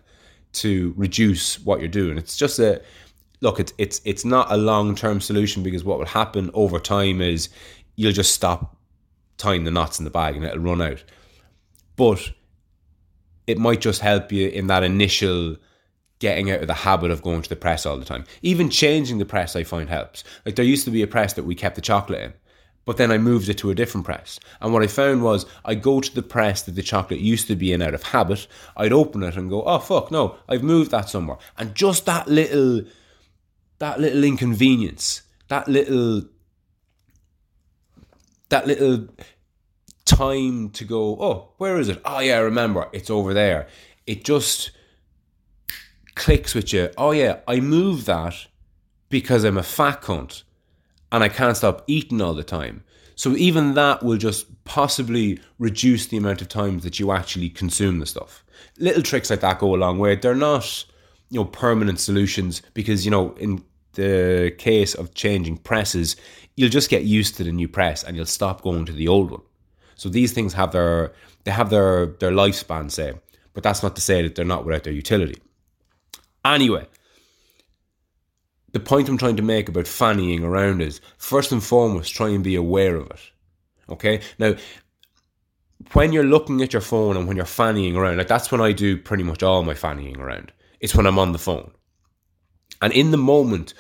to 0.53 0.95
reduce 0.97 1.59
what 1.61 1.81
you're 1.81 1.89
doing. 1.89 2.19
It's 2.19 2.37
just 2.37 2.59
a 2.59 2.83
look. 3.41 3.61
It's 3.61 3.73
it's 3.79 4.01
it's 4.05 4.25
not 4.25 4.51
a 4.51 4.57
long 4.57 4.95
term 4.95 5.21
solution 5.21 5.63
because 5.63 5.85
what 5.85 5.99
will 5.99 6.07
happen 6.07 6.51
over 6.55 6.79
time 6.79 7.21
is 7.21 7.49
you'll 7.97 8.13
just 8.13 8.35
stop 8.35 8.77
tying 9.39 9.65
the 9.65 9.71
knots 9.71 9.99
in 9.99 10.05
the 10.05 10.11
bag 10.11 10.37
and 10.37 10.45
it'll 10.45 10.59
run 10.59 10.83
out. 10.83 11.03
But 11.97 12.31
it 13.47 13.59
might 13.59 13.81
just 13.81 14.01
help 14.01 14.33
you 14.33 14.49
in 14.49 14.67
that 14.67 14.83
initial 14.83 15.57
getting 16.19 16.51
out 16.51 16.61
of 16.61 16.67
the 16.67 16.75
habit 16.75 17.11
of 17.11 17.23
going 17.23 17.43
to 17.43 17.49
the 17.49 17.57
press 17.57 17.85
all 17.85 17.99
the 17.99 18.05
time. 18.05 18.25
Even 18.43 18.71
changing 18.71 19.19
the 19.19 19.27
press, 19.27 19.55
I 19.55 19.65
find 19.65 19.89
helps. 19.89 20.25
Like 20.45 20.57
there 20.57 20.65
used 20.65 20.85
to 20.87 20.91
be 20.91 21.03
a 21.03 21.07
press 21.07 21.35
that 21.35 21.45
we 21.45 21.55
kept 21.55 21.77
the 21.77 21.83
chocolate 21.83 22.23
in, 22.23 22.33
but 22.85 22.97
then 22.97 23.13
I 23.13 23.19
moved 23.19 23.49
it 23.49 23.59
to 23.59 23.71
a 23.71 23.75
different 23.75 24.07
press. 24.07 24.41
And 24.61 24.73
what 24.73 24.83
I 24.83 24.87
found 24.87 25.23
was 25.23 25.45
I 25.65 25.75
go 25.75 26.01
to 26.01 26.15
the 26.15 26.23
press 26.23 26.63
that 26.63 26.75
the 26.75 26.83
chocolate 26.83 27.21
used 27.21 27.49
to 27.49 27.57
be 27.57 27.73
in 27.73 27.83
out 27.83 27.95
of 27.95 28.03
habit. 28.03 28.47
I'd 28.77 28.93
open 28.93 29.23
it 29.23 29.37
and 29.37 29.51
go, 29.51 29.63
oh 29.65 29.79
fuck, 29.79 30.11
no, 30.11 30.37
I've 30.49 30.63
moved 30.63 30.91
that 30.93 31.09
somewhere. 31.09 31.39
And 31.59 31.75
just 31.75 32.07
that 32.07 32.29
little, 32.29 32.83
that 33.79 34.01
little 34.01 34.25
inconvenience, 34.25 35.23
that 35.49 35.69
little, 35.69 36.23
that 38.49 38.67
little 38.67 39.09
time 40.07 40.71
to 40.71 40.85
go, 40.85 41.21
oh, 41.21 41.53
where 41.59 41.79
is 41.79 41.89
it? 41.91 42.01
Oh, 42.05 42.21
yeah, 42.21 42.37
I 42.37 42.41
remember, 42.41 42.89
it's 42.93 43.11
over 43.11 43.35
there. 43.35 43.69
It 44.07 44.25
just 44.25 44.71
clicks 46.15 46.55
with 46.55 46.73
you. 46.73 46.91
Oh, 46.97 47.11
yeah, 47.11 47.41
I 47.47 47.61
move 47.61 48.07
that 48.07 48.47
because 49.11 49.45
I'm 49.45 49.59
a 49.59 49.63
fat 49.63 50.01
cunt 50.01 50.45
and 51.13 51.23
I 51.23 51.29
can't 51.29 51.57
stop 51.57 51.85
eating 51.87 52.23
all 52.23 52.35
the 52.35 52.45
time. 52.45 52.83
So 53.15 53.35
even 53.37 53.75
that 53.75 54.03
will 54.03 54.17
just 54.17 54.65
possibly 54.65 55.41
reduce 55.59 56.07
the 56.07 56.19
amount 56.19 56.43
of 56.43 56.49
times 56.49 56.83
that 56.85 56.99
you 57.01 57.13
actually 57.13 57.49
consume 57.49 57.99
the 57.99 58.07
stuff. 58.07 58.45
Little 58.79 59.03
tricks 59.03 59.31
like 59.31 59.41
that 59.41 59.59
go 59.59 59.75
a 59.75 59.77
long 59.77 59.99
way. 59.99 60.17
They're 60.17 60.35
not, 60.35 60.85
you 61.31 61.41
know, 61.41 61.47
permanent 61.47 61.99
solutions 61.99 62.63
because, 62.75 63.05
you 63.05 63.11
know, 63.11 63.33
in 63.39 63.65
the 63.93 64.55
case 64.59 64.95
of 64.95 65.15
changing 65.15 65.57
presses, 65.59 66.17
you'll 66.57 66.69
just 66.69 66.91
get 66.91 67.05
used 67.05 67.37
to 67.37 67.45
the 67.45 67.53
new 67.53 67.69
press 67.69 68.05
and 68.05 68.17
you'll 68.17 68.27
stop 68.27 68.63
going 68.63 68.85
to 68.85 68.93
the 68.93 69.09
old 69.09 69.31
one. 69.31 69.43
So 69.97 70.09
these 70.09 70.33
things 70.33 70.53
have 70.53 70.73
their 70.73 71.13
they 71.45 71.51
have 71.51 71.71
their 71.71 72.07
their 72.07 72.31
lifespan, 72.31 72.91
say, 72.91 73.15
but 73.53 73.63
that's 73.63 73.83
not 73.83 73.97
to 73.97 74.03
say 74.03 74.23
that 74.23 74.35
they're 74.35 74.45
not 74.45 74.65
without 74.65 74.85
their 74.85 74.93
utility. 74.93 75.43
Anyway, 76.45 76.87
the 78.73 78.81
point 78.81 79.09
I'm 79.09 79.19
trying 79.19 79.37
to 79.37 79.43
make 79.43 79.69
about 79.69 79.87
fannying 79.87 80.43
around 80.43 80.83
is 80.83 81.01
first 81.19 81.51
and 81.51 81.65
foremost, 81.65 82.15
try 82.15 82.29
and 82.29 82.45
be 82.45 82.55
aware 82.55 82.97
of 82.97 83.11
it. 83.11 83.21
Okay? 83.89 84.21
Now, 84.39 84.55
when 85.93 86.13
you're 86.13 86.25
looking 86.25 86.61
at 86.63 86.73
your 86.73 86.83
phone 86.83 87.17
and 87.17 87.27
when 87.27 87.37
you're 87.37 87.47
fannying 87.47 87.97
around, 87.97 88.19
like 88.19 88.29
that's 88.29 88.53
when 88.53 88.61
I 88.61 88.73
do 88.73 88.97
pretty 88.97 89.23
much 89.23 89.43
all 89.43 89.63
my 89.63 89.75
fannying 89.75 90.19
around. 90.19 90.53
It's 90.81 90.95
when 90.95 91.07
I'm 91.07 91.19
on 91.19 91.33
the 91.33 91.39
phone. 91.39 91.71
And 92.83 92.93
in 92.93 93.11
the 93.11 93.17
moment, 93.17 93.73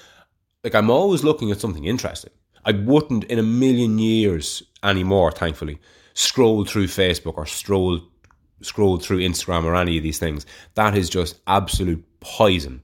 like 0.64 0.74
I'm 0.74 0.90
always 0.90 1.22
looking 1.22 1.50
at 1.50 1.60
something 1.60 1.84
interesting. 1.84 2.32
I 2.64 2.72
wouldn't 2.72 3.24
in 3.24 3.38
a 3.38 3.42
million 3.42 3.98
years 3.98 4.62
anymore, 4.82 5.30
thankfully, 5.30 5.78
scroll 6.16 6.64
through 6.64 6.86
Facebook 6.86 7.36
or 7.36 7.46
scroll 7.46 8.00
scroll 8.62 8.96
through 8.96 9.18
Instagram 9.18 9.64
or 9.64 9.76
any 9.76 9.98
of 9.98 10.02
these 10.02 10.18
things. 10.18 10.46
That 10.74 10.96
is 10.96 11.10
just 11.10 11.38
absolute 11.46 12.02
poison. 12.20 12.82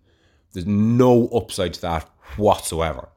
There's 0.53 0.67
no 0.67 1.29
upside 1.29 1.73
to 1.75 1.81
that 1.81 2.11
whatsoever. 2.37 3.09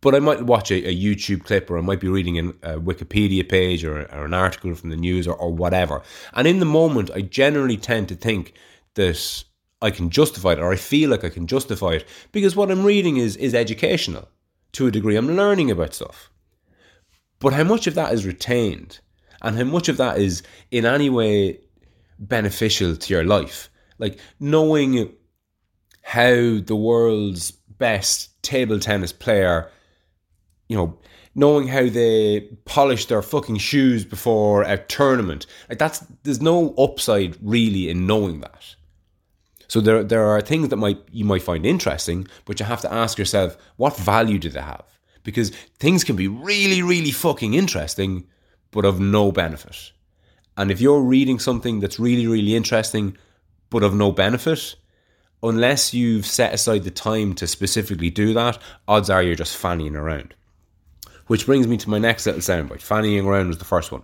But 0.00 0.16
I 0.16 0.18
might 0.18 0.42
watch 0.42 0.72
a, 0.72 0.88
a 0.88 0.94
YouTube 0.94 1.44
clip 1.44 1.70
or 1.70 1.78
I 1.78 1.80
might 1.80 2.00
be 2.00 2.08
reading 2.08 2.38
a 2.40 2.80
Wikipedia 2.80 3.48
page 3.48 3.84
or, 3.84 4.00
or 4.12 4.24
an 4.24 4.34
article 4.34 4.74
from 4.74 4.90
the 4.90 4.96
news 4.96 5.28
or, 5.28 5.36
or 5.36 5.52
whatever. 5.52 6.02
And 6.32 6.48
in 6.48 6.58
the 6.58 6.66
moment, 6.66 7.12
I 7.14 7.20
generally 7.20 7.76
tend 7.76 8.08
to 8.08 8.16
think 8.16 8.52
that 8.94 9.44
I 9.80 9.92
can 9.92 10.10
justify 10.10 10.54
it 10.54 10.58
or 10.58 10.72
I 10.72 10.76
feel 10.76 11.08
like 11.08 11.22
I 11.22 11.28
can 11.28 11.46
justify 11.46 11.92
it 11.92 12.04
because 12.32 12.56
what 12.56 12.72
I'm 12.72 12.84
reading 12.84 13.16
is, 13.16 13.36
is 13.36 13.54
educational 13.54 14.28
to 14.72 14.88
a 14.88 14.90
degree. 14.90 15.14
I'm 15.14 15.36
learning 15.36 15.70
about 15.70 15.94
stuff. 15.94 16.31
But 17.42 17.52
how 17.52 17.64
much 17.64 17.86
of 17.86 17.94
that 17.94 18.12
is 18.12 18.24
retained 18.24 19.00
and 19.42 19.56
how 19.56 19.64
much 19.64 19.88
of 19.88 19.96
that 19.98 20.18
is 20.18 20.42
in 20.70 20.86
any 20.86 21.10
way 21.10 21.60
beneficial 22.18 22.96
to 22.96 23.12
your 23.12 23.24
life? 23.24 23.68
Like 23.98 24.18
knowing 24.40 25.12
how 26.02 26.60
the 26.60 26.76
world's 26.76 27.50
best 27.50 28.42
table 28.42 28.78
tennis 28.78 29.12
player 29.12 29.70
you 30.72 30.78
know, 30.78 30.98
knowing 31.34 31.68
how 31.68 31.86
they 31.86 32.40
polish 32.64 33.04
their 33.04 33.20
fucking 33.20 33.58
shoes 33.58 34.06
before 34.06 34.62
a 34.62 34.78
tournament. 34.78 35.44
Like 35.68 35.78
that's 35.78 35.98
there's 36.22 36.40
no 36.40 36.74
upside 36.76 37.36
really 37.42 37.90
in 37.90 38.06
knowing 38.06 38.40
that. 38.40 38.74
So 39.68 39.82
there 39.82 40.02
there 40.02 40.24
are 40.24 40.40
things 40.40 40.70
that 40.70 40.76
might 40.76 40.98
you 41.10 41.26
might 41.26 41.42
find 41.42 41.66
interesting, 41.66 42.26
but 42.46 42.58
you 42.58 42.64
have 42.64 42.80
to 42.82 42.92
ask 42.92 43.18
yourself, 43.18 43.58
what 43.76 43.96
value 43.98 44.38
do 44.38 44.48
they 44.48 44.62
have? 44.62 44.84
Because 45.22 45.50
things 45.78 46.04
can 46.04 46.16
be 46.16 46.28
really, 46.28 46.82
really 46.82 47.10
fucking 47.10 47.54
interesting, 47.54 48.26
but 48.70 48.84
of 48.84 48.98
no 49.00 49.30
benefit. 49.32 49.92
And 50.56 50.70
if 50.70 50.80
you're 50.80 51.00
reading 51.00 51.38
something 51.38 51.80
that's 51.80 52.00
really, 52.00 52.26
really 52.26 52.54
interesting, 52.54 53.16
but 53.70 53.82
of 53.82 53.94
no 53.94 54.12
benefit, 54.12 54.74
unless 55.42 55.94
you've 55.94 56.26
set 56.26 56.52
aside 56.52 56.84
the 56.84 56.90
time 56.90 57.34
to 57.34 57.46
specifically 57.46 58.10
do 58.10 58.34
that, 58.34 58.58
odds 58.86 59.10
are 59.10 59.22
you're 59.22 59.34
just 59.34 59.60
fannying 59.60 59.96
around. 59.96 60.34
Which 61.26 61.46
brings 61.46 61.66
me 61.66 61.76
to 61.78 61.90
my 61.90 61.98
next 61.98 62.26
little 62.26 62.40
soundbite. 62.40 62.82
Fannying 62.82 63.24
around 63.24 63.48
was 63.48 63.58
the 63.58 63.64
first 63.64 63.92
one. 63.92 64.02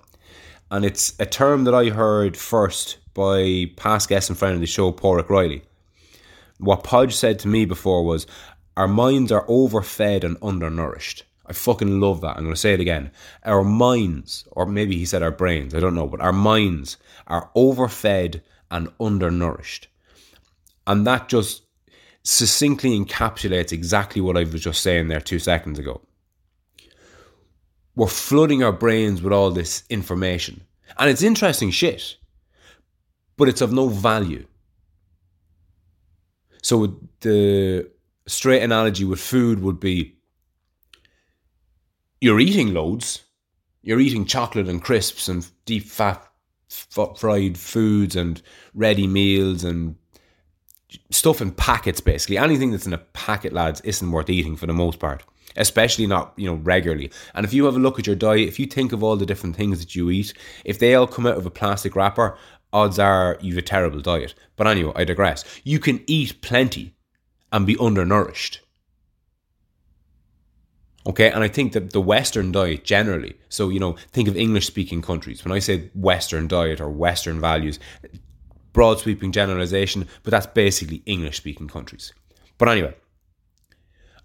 And 0.71 0.85
it's 0.85 1.15
a 1.19 1.27
term 1.27 1.65
that 1.65 1.75
I 1.75 1.87
heard 1.87 2.37
first 2.37 2.99
by 3.15 3.71
past 3.77 4.09
guest 4.09 4.31
and 4.31 4.39
friend 4.39 4.55
of 4.55 4.61
the 4.61 4.67
show, 4.67 4.93
Pádraig 4.93 5.29
Riley. 5.29 5.63
What 6.59 6.85
Podge 6.85 7.15
said 7.15 7.39
to 7.41 7.49
me 7.49 7.65
before 7.65 8.05
was, 8.05 8.27
Our 8.79 8.89
minds 8.89 9.33
are 9.33 9.45
overfed 9.49 10.23
and 10.23 10.37
undernourished. 10.41 11.25
I 11.47 11.53
fucking 11.53 12.01
love 12.01 12.21
that. 12.21 12.37
I'm 12.37 12.45
going 12.45 12.55
to 12.55 12.61
say 12.61 12.75
it 12.75 12.81
again. 12.81 13.11
Our 13.45 13.65
minds, 13.65 14.47
or 14.53 14.67
maybe 14.67 14.97
he 14.97 15.05
said 15.05 15.23
our 15.23 15.33
brains, 15.33 15.75
I 15.75 15.81
don't 15.81 15.95
know, 15.97 16.07
but 16.07 16.21
our 16.21 16.33
minds 16.33 16.97
are 17.27 17.51
overfed 17.57 18.41
and 18.71 18.89
undernourished. 19.01 19.89
And 20.87 21.05
that 21.09 21.29
just 21.29 21.65
succinctly 22.23 22.99
encapsulates 22.99 23.73
exactly 23.73 24.21
what 24.21 24.37
I 24.37 24.45
was 24.45 24.63
just 24.63 24.83
saying 24.83 25.09
there 25.09 25.21
two 25.21 25.39
seconds 25.41 25.79
ago 25.79 26.01
we're 27.99 28.07
flooding 28.07 28.63
our 28.63 28.73
brains 28.73 29.21
with 29.21 29.33
all 29.33 29.51
this 29.51 29.83
information. 29.91 30.61
And 30.99 31.11
it's 31.11 31.23
interesting 31.23 31.73
shit, 31.73 32.17
but 33.37 33.49
it's 33.49 33.61
of 33.61 33.73
no 33.73 33.89
value. 33.89 34.47
So 36.63 37.01
the 37.21 37.91
straight 38.29 38.63
analogy 38.63 39.05
with 39.05 39.21
food 39.21 39.61
would 39.61 39.81
be 39.81 40.17
you're 42.21 42.41
eating 42.41 42.75
loads, 42.75 43.23
you're 43.83 44.01
eating 44.01 44.25
chocolate 44.25 44.69
and 44.69 44.83
crisps 44.83 45.29
and 45.29 45.49
deep 45.65 45.85
fat 45.85 46.25
fried 47.17 47.57
foods 47.57 48.15
and 48.15 48.43
ready 48.75 49.07
meals 49.07 49.65
and 49.65 49.97
stuff 51.11 51.41
in 51.41 51.51
packets 51.51 52.01
basically 52.01 52.37
anything 52.37 52.71
that's 52.71 52.87
in 52.87 52.93
a 52.93 52.99
packet 52.99 53.55
lads 53.55 53.81
isn't 53.83 54.11
worth 54.11 54.29
eating 54.29 54.55
for 54.55 54.67
the 54.67 54.73
most 54.73 54.99
part 54.99 55.23
especially 55.57 56.07
not 56.07 56.33
you 56.37 56.47
know 56.47 56.55
regularly. 56.57 57.11
And 57.35 57.45
if 57.45 57.53
you 57.53 57.65
have 57.67 57.77
a 57.77 57.81
look 57.81 57.99
at 57.99 58.07
your 58.07 58.17
diet, 58.17 58.49
if 58.49 58.59
you 58.59 58.67
think 58.67 58.93
of 58.93 59.03
all 59.03 59.17
the 59.17 59.27
different 59.27 59.57
things 59.57 59.81
that 59.81 59.95
you 59.95 60.11
eat, 60.11 60.35
if 60.65 60.79
they 60.79 60.95
all 60.95 61.07
come 61.07 61.27
out 61.27 61.37
of 61.37 61.47
a 61.47 61.51
plastic 61.51 61.95
wrapper, 61.95 62.39
odds 62.73 62.99
are 62.99 63.39
you've 63.41 63.59
a 63.59 63.63
terrible 63.63 64.01
diet. 64.01 64.35
But 64.57 64.67
anyway, 64.67 64.93
I 64.97 65.05
digress. 65.05 65.45
You 65.65 65.79
can 65.79 66.03
eat 66.07 66.41
plenty 66.41 66.95
and 67.53 67.67
be 67.67 67.77
undernourished. 67.79 68.61
Okay, 71.07 71.31
and 71.31 71.43
I 71.43 71.49
think 71.49 71.73
that 71.73 71.93
the 71.93 72.01
Western 72.01 72.53
diet 72.53 72.85
generally, 72.85 73.39
so 73.49 73.71
you 73.71 73.81
know, 73.81 73.97
think 74.13 74.29
of 74.29 74.37
English 74.37 74.67
speaking 74.67 75.01
countries. 75.01 75.45
When 75.45 75.53
I 75.53 75.59
say 75.59 75.91
Western 75.95 76.49
diet 76.49 76.81
or 76.81 76.91
Western 76.91 77.41
values, 77.41 77.79
broad 78.73 78.99
sweeping 78.99 79.33
generalization, 79.33 80.07
but 80.23 80.31
that's 80.31 80.47
basically 80.47 81.03
English 81.07 81.39
speaking 81.39 81.69
countries. 81.69 82.13
But 82.59 82.69
anyway, 82.69 82.95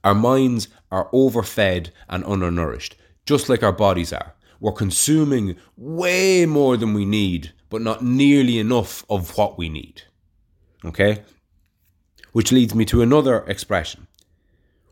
our 0.04 0.16
minds 0.16 0.68
are 0.92 1.10
overfed 1.14 1.92
and 2.10 2.26
undernourished, 2.26 2.98
just 3.26 3.48
like 3.48 3.64
our 3.64 3.72
bodies 3.72 4.12
are. 4.12 4.36
We're 4.60 4.74
consuming 4.74 5.56
way 5.78 6.46
more 6.46 6.78
than 6.78 6.94
we 6.94 7.06
need, 7.06 7.54
but 7.70 7.82
not 7.82 8.04
nearly 8.04 8.60
enough 8.60 9.06
of 9.10 9.38
what 9.38 9.58
we 9.58 9.70
need. 9.70 10.04
Okay? 10.86 11.24
Which 12.34 12.52
leads 12.52 12.76
me 12.76 12.84
to 12.86 13.02
another 13.02 13.46
expression, 13.48 14.08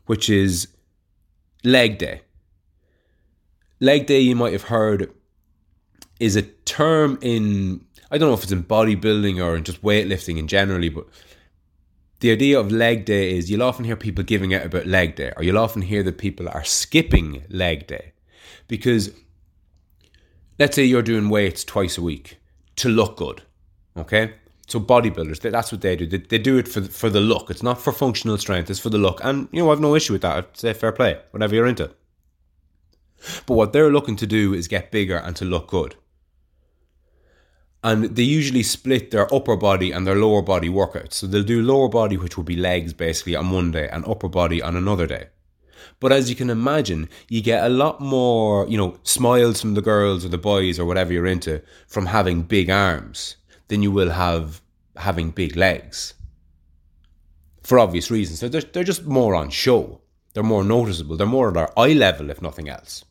which 0.05 0.29
is 0.29 0.67
leg 1.63 1.97
day. 1.97 2.21
Leg 3.79 4.05
day, 4.05 4.19
you 4.19 4.35
might 4.35 4.53
have 4.53 4.63
heard, 4.63 5.11
is 6.19 6.35
a 6.35 6.43
term 6.43 7.17
in, 7.21 7.83
I 8.11 8.17
don't 8.17 8.29
know 8.29 8.35
if 8.35 8.43
it's 8.43 8.51
in 8.51 8.63
bodybuilding 8.63 9.43
or 9.43 9.57
in 9.57 9.63
just 9.63 9.81
weightlifting 9.81 10.37
in 10.37 10.47
generally, 10.47 10.89
but 10.89 11.07
the 12.19 12.31
idea 12.31 12.59
of 12.59 12.71
leg 12.71 13.05
day 13.05 13.35
is 13.35 13.49
you'll 13.49 13.63
often 13.63 13.85
hear 13.85 13.95
people 13.95 14.23
giving 14.23 14.53
out 14.53 14.63
about 14.63 14.85
leg 14.85 15.15
day, 15.15 15.33
or 15.35 15.43
you'll 15.43 15.57
often 15.57 15.81
hear 15.81 16.03
that 16.03 16.19
people 16.19 16.47
are 16.47 16.63
skipping 16.63 17.43
leg 17.49 17.87
day. 17.87 18.13
Because 18.67 19.09
let's 20.59 20.75
say 20.75 20.83
you're 20.83 21.01
doing 21.01 21.29
weights 21.29 21.63
twice 21.63 21.97
a 21.97 22.03
week 22.03 22.37
to 22.75 22.87
look 22.89 23.17
good, 23.17 23.41
okay? 23.97 24.35
So 24.71 24.79
bodybuilders, 24.79 25.39
that's 25.41 25.71
what 25.71 25.81
they 25.81 25.95
do. 25.95 26.07
They, 26.07 26.17
they 26.17 26.37
do 26.37 26.57
it 26.57 26.67
for 26.67 26.81
for 26.81 27.09
the 27.09 27.19
look. 27.19 27.49
It's 27.49 27.63
not 27.63 27.81
for 27.81 27.91
functional 27.91 28.37
strength. 28.37 28.69
It's 28.69 28.79
for 28.79 28.89
the 28.89 28.97
look. 28.97 29.19
And 29.23 29.47
you 29.51 29.63
know, 29.63 29.71
I've 29.71 29.81
no 29.81 29.95
issue 29.95 30.13
with 30.13 30.21
that. 30.21 30.37
I'd 30.37 30.57
say 30.57 30.73
fair 30.73 30.91
play, 30.91 31.19
whatever 31.31 31.55
you're 31.55 31.67
into. 31.67 31.91
But 33.45 33.55
what 33.55 33.73
they're 33.73 33.91
looking 33.91 34.15
to 34.17 34.27
do 34.27 34.53
is 34.53 34.67
get 34.67 34.91
bigger 34.91 35.17
and 35.17 35.35
to 35.35 35.45
look 35.45 35.67
good 35.67 35.95
and 37.83 38.15
they 38.15 38.23
usually 38.23 38.63
split 38.63 39.11
their 39.11 39.33
upper 39.33 39.55
body 39.55 39.91
and 39.91 40.05
their 40.05 40.15
lower 40.15 40.41
body 40.41 40.69
workouts. 40.69 41.13
So 41.13 41.27
they'll 41.27 41.43
do 41.43 41.61
lower 41.61 41.89
body, 41.89 42.17
which 42.17 42.37
will 42.37 42.43
be 42.43 42.55
legs 42.55 42.93
basically 42.93 43.35
on 43.35 43.51
one 43.51 43.71
day, 43.71 43.89
and 43.91 44.05
upper 44.07 44.29
body 44.29 44.61
on 44.61 44.75
another 44.75 45.07
day. 45.07 45.27
But 45.99 46.11
as 46.11 46.29
you 46.29 46.35
can 46.35 46.49
imagine, 46.49 47.09
you 47.27 47.41
get 47.41 47.63
a 47.63 47.69
lot 47.69 47.99
more, 47.99 48.67
you 48.67 48.77
know, 48.77 48.97
smiles 49.03 49.61
from 49.61 49.73
the 49.73 49.81
girls 49.81 50.23
or 50.23 50.29
the 50.29 50.37
boys 50.37 50.79
or 50.79 50.85
whatever 50.85 51.11
you're 51.11 51.25
into 51.25 51.61
from 51.87 52.07
having 52.07 52.43
big 52.43 52.69
arms 52.69 53.35
than 53.71 53.81
you 53.81 53.89
will 53.89 54.11
have 54.11 54.61
having 54.97 55.31
big 55.31 55.55
legs. 55.55 56.13
For 57.63 57.79
obvious 57.79 58.11
reasons. 58.11 58.39
So 58.39 58.49
they're, 58.49 58.61
they're 58.61 58.83
just 58.83 59.05
more 59.05 59.33
on 59.33 59.49
show. 59.49 60.01
They're 60.33 60.43
more 60.43 60.65
noticeable. 60.65 61.15
They're 61.15 61.25
more 61.25 61.49
at 61.49 61.55
our 61.55 61.71
eye 61.77 61.93
level, 61.93 62.29
if 62.29 62.41
nothing 62.41 62.67
else. 62.67 63.05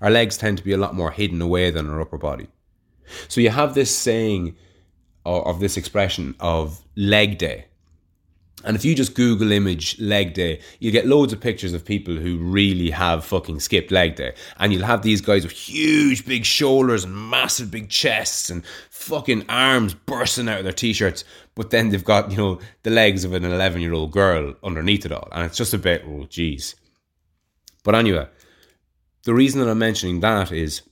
Our 0.00 0.10
legs 0.10 0.38
tend 0.38 0.58
to 0.58 0.64
be 0.64 0.72
a 0.72 0.78
lot 0.78 0.94
more 0.94 1.10
hidden 1.10 1.42
away 1.42 1.72
than 1.72 1.90
our 1.90 2.00
upper 2.00 2.16
body. 2.16 2.46
So 3.26 3.40
you 3.40 3.50
have 3.50 3.74
this 3.74 3.94
saying 3.94 4.56
or, 5.24 5.46
of 5.48 5.58
this 5.58 5.76
expression 5.76 6.36
of 6.38 6.80
leg 6.94 7.38
day. 7.38 7.66
And 8.64 8.76
if 8.76 8.84
you 8.84 8.94
just 8.94 9.14
Google 9.14 9.52
image 9.52 9.98
leg 10.00 10.34
day, 10.34 10.60
you 10.80 10.90
get 10.90 11.06
loads 11.06 11.32
of 11.32 11.40
pictures 11.40 11.72
of 11.72 11.84
people 11.84 12.16
who 12.16 12.38
really 12.38 12.90
have 12.90 13.24
fucking 13.24 13.60
skipped 13.60 13.92
leg 13.92 14.16
day. 14.16 14.34
And 14.58 14.72
you'll 14.72 14.84
have 14.84 15.02
these 15.02 15.20
guys 15.20 15.44
with 15.44 15.52
huge 15.52 16.26
big 16.26 16.44
shoulders 16.44 17.04
and 17.04 17.16
massive 17.16 17.70
big 17.70 17.88
chests 17.88 18.50
and 18.50 18.64
fucking 18.90 19.44
arms 19.48 19.94
bursting 19.94 20.48
out 20.48 20.58
of 20.58 20.64
their 20.64 20.72
t 20.72 20.92
shirts. 20.92 21.24
But 21.54 21.70
then 21.70 21.90
they've 21.90 22.04
got, 22.04 22.30
you 22.30 22.36
know, 22.36 22.58
the 22.82 22.90
legs 22.90 23.24
of 23.24 23.32
an 23.32 23.44
11 23.44 23.80
year 23.80 23.92
old 23.92 24.10
girl 24.10 24.54
underneath 24.64 25.06
it 25.06 25.12
all. 25.12 25.28
And 25.32 25.46
it's 25.46 25.56
just 25.56 25.74
a 25.74 25.78
bit, 25.78 26.04
oh, 26.06 26.26
geez. 26.28 26.74
But 27.84 27.94
anyway, 27.94 28.26
the 29.24 29.34
reason 29.34 29.60
that 29.60 29.70
I'm 29.70 29.78
mentioning 29.78 30.20
that 30.20 30.50
is 30.50 30.82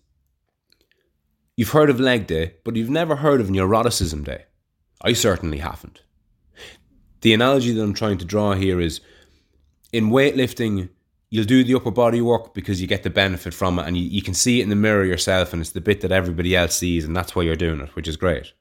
You've 1.57 1.71
heard 1.71 1.89
of 1.89 1.99
leg 1.99 2.27
day, 2.27 2.53
but 2.65 2.77
you've 2.77 2.91
never 2.91 3.17
heard 3.17 3.41
of 3.41 3.49
neuroticism 3.49 4.25
day. 4.25 4.45
I 5.01 5.15
certainly 5.15 5.59
haven't. 5.59 6.03
The 7.21 7.35
analogy 7.35 7.73
that 7.73 7.83
I'm 7.83 7.95
trying 7.95 8.19
to 8.19 8.25
draw 8.25 8.55
here 8.55 8.81
is 8.81 9.01
in 9.93 10.11
weightlifting, 10.11 10.89
you'll 11.31 11.45
do 11.45 11.65
the 11.65 11.75
upper 11.75 11.91
body 11.91 12.21
work 12.21 12.55
because 12.55 12.81
you 12.81 12.87
get 12.87 13.03
the 13.03 13.11
benefit 13.11 13.55
from 13.55 13.79
it 13.79 13.87
and 13.87 13.97
you, 13.97 14.05
you 14.05 14.23
can 14.23 14.35
see 14.35 14.61
it 14.61 14.65
in 14.65 14.69
the 14.69 14.77
mirror 14.77 15.05
yourself 15.05 15.53
and 15.53 15.61
it's 15.61 15.73
the 15.73 15.81
bit 15.81 16.01
that 16.01 16.13
everybody 16.13 16.55
else 16.55 16.77
sees 16.77 17.05
and 17.05 17.17
that's 17.17 17.35
why 17.35 17.43
you're 17.43 17.57
doing 17.57 17.81
it, 17.81 17.95
which 17.97 18.09
is 18.09 18.17
great. 18.17 18.53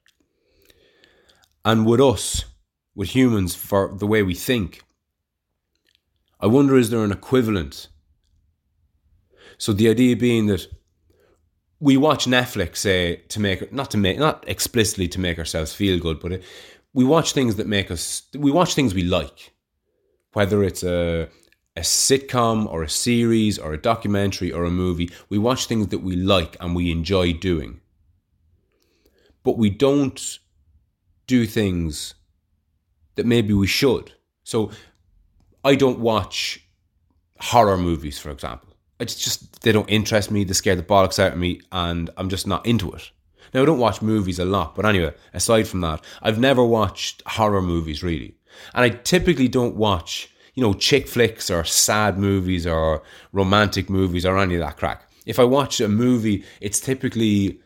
And 1.64 1.84
with 1.84 2.00
us, 2.00 2.44
with 2.94 3.10
humans, 3.10 3.54
for 3.54 3.94
the 3.96 4.06
way 4.06 4.22
we 4.22 4.34
think, 4.34 4.82
I 6.40 6.46
wonder 6.46 6.76
is 6.76 6.90
there 6.90 7.04
an 7.04 7.12
equivalent? 7.12 7.88
So 9.58 9.72
the 9.72 9.88
idea 9.88 10.16
being 10.16 10.46
that 10.46 10.66
we 11.80 11.96
watch 11.96 12.26
Netflix, 12.26 12.76
say, 12.78 13.16
to 13.28 13.40
make 13.40 13.72
not 13.72 13.90
to 13.90 13.98
make 13.98 14.18
not 14.18 14.44
explicitly 14.46 15.08
to 15.08 15.20
make 15.20 15.38
ourselves 15.38 15.74
feel 15.74 15.98
good, 15.98 16.20
but 16.20 16.32
it, 16.32 16.44
we 16.96 17.04
watch 17.04 17.32
things 17.32 17.56
that 17.56 17.66
make 17.66 17.90
us. 17.90 18.22
We 18.34 18.50
watch 18.50 18.74
things 18.74 18.94
we 18.94 19.02
like, 19.02 19.52
whether 20.32 20.64
it's 20.64 20.82
a 20.82 21.28
a 21.76 21.82
sitcom 21.82 22.66
or 22.72 22.82
a 22.82 22.88
series 22.88 23.58
or 23.58 23.74
a 23.74 23.82
documentary 23.90 24.50
or 24.50 24.64
a 24.64 24.70
movie. 24.70 25.10
We 25.28 25.36
watch 25.36 25.66
things 25.66 25.88
that 25.88 25.98
we 25.98 26.16
like 26.16 26.56
and 26.58 26.74
we 26.74 26.90
enjoy 26.90 27.34
doing, 27.34 27.80
but 29.44 29.58
we 29.58 29.68
don't 29.68 30.38
do 31.26 31.44
things 31.44 32.14
that 33.16 33.26
maybe 33.26 33.52
we 33.52 33.66
should. 33.66 34.12
So, 34.44 34.70
I 35.62 35.74
don't 35.74 35.98
watch 35.98 36.66
horror 37.40 37.76
movies, 37.76 38.18
for 38.18 38.30
example. 38.30 38.70
It's 38.98 39.16
just 39.22 39.60
they 39.60 39.72
don't 39.72 39.90
interest 39.90 40.30
me. 40.30 40.44
They 40.44 40.54
scare 40.54 40.76
the 40.76 40.82
bollocks 40.82 41.18
out 41.18 41.34
of 41.34 41.38
me, 41.38 41.60
and 41.70 42.08
I'm 42.16 42.30
just 42.30 42.46
not 42.46 42.64
into 42.64 42.90
it. 42.92 43.10
Now 43.52 43.62
I 43.62 43.64
don't 43.64 43.78
watch 43.78 44.02
movies 44.02 44.38
a 44.38 44.44
lot, 44.44 44.74
but 44.74 44.86
anyway, 44.86 45.14
aside 45.32 45.68
from 45.68 45.80
that, 45.82 46.02
I've 46.22 46.38
never 46.38 46.64
watched 46.64 47.22
horror 47.26 47.62
movies 47.62 48.02
really, 48.02 48.36
and 48.74 48.84
I 48.84 48.90
typically 48.90 49.48
don't 49.48 49.76
watch 49.76 50.30
you 50.54 50.62
know 50.62 50.74
chick 50.74 51.06
flicks 51.06 51.50
or 51.50 51.64
sad 51.64 52.18
movies 52.18 52.66
or 52.66 53.02
romantic 53.32 53.88
movies 53.88 54.26
or 54.26 54.38
any 54.38 54.54
of 54.54 54.60
that 54.60 54.76
crack. 54.76 55.08
If 55.26 55.38
I 55.38 55.44
watch 55.44 55.80
a 55.80 55.88
movie, 55.88 56.44
it's 56.60 56.80
typically 56.80 57.60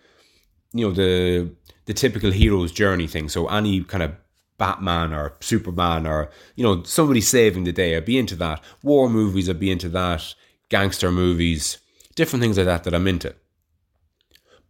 you 0.72 0.86
know 0.86 0.92
the 0.92 1.50
the 1.86 1.94
typical 1.94 2.30
hero's 2.30 2.72
journey 2.72 3.06
thing. 3.06 3.28
So 3.28 3.48
any 3.48 3.82
kind 3.84 4.02
of 4.02 4.12
Batman 4.58 5.12
or 5.12 5.36
Superman 5.40 6.06
or 6.06 6.30
you 6.54 6.62
know 6.64 6.82
somebody 6.82 7.20
saving 7.20 7.64
the 7.64 7.72
day, 7.72 7.96
I'd 7.96 8.04
be 8.04 8.18
into 8.18 8.36
that. 8.36 8.60
War 8.82 9.08
movies, 9.08 9.48
I'd 9.48 9.58
be 9.60 9.70
into 9.70 9.88
that 9.88 10.34
gangster 10.68 11.10
movies, 11.10 11.78
different 12.14 12.42
things 12.42 12.56
like 12.56 12.66
that 12.66 12.84
that 12.84 12.94
I'm 12.94 13.08
into. 13.08 13.34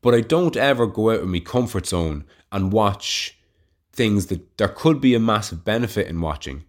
But 0.02 0.14
I 0.14 0.20
don't 0.20 0.56
ever 0.56 0.86
go 0.86 1.10
out 1.10 1.20
of 1.20 1.28
my 1.28 1.40
comfort 1.40 1.86
zone 1.86 2.24
and 2.50 2.72
watch 2.72 3.38
things 3.92 4.26
that 4.26 4.56
there 4.56 4.68
could 4.68 5.00
be 5.00 5.14
a 5.14 5.20
massive 5.20 5.64
benefit 5.64 6.06
in 6.06 6.20
watching. 6.20 6.64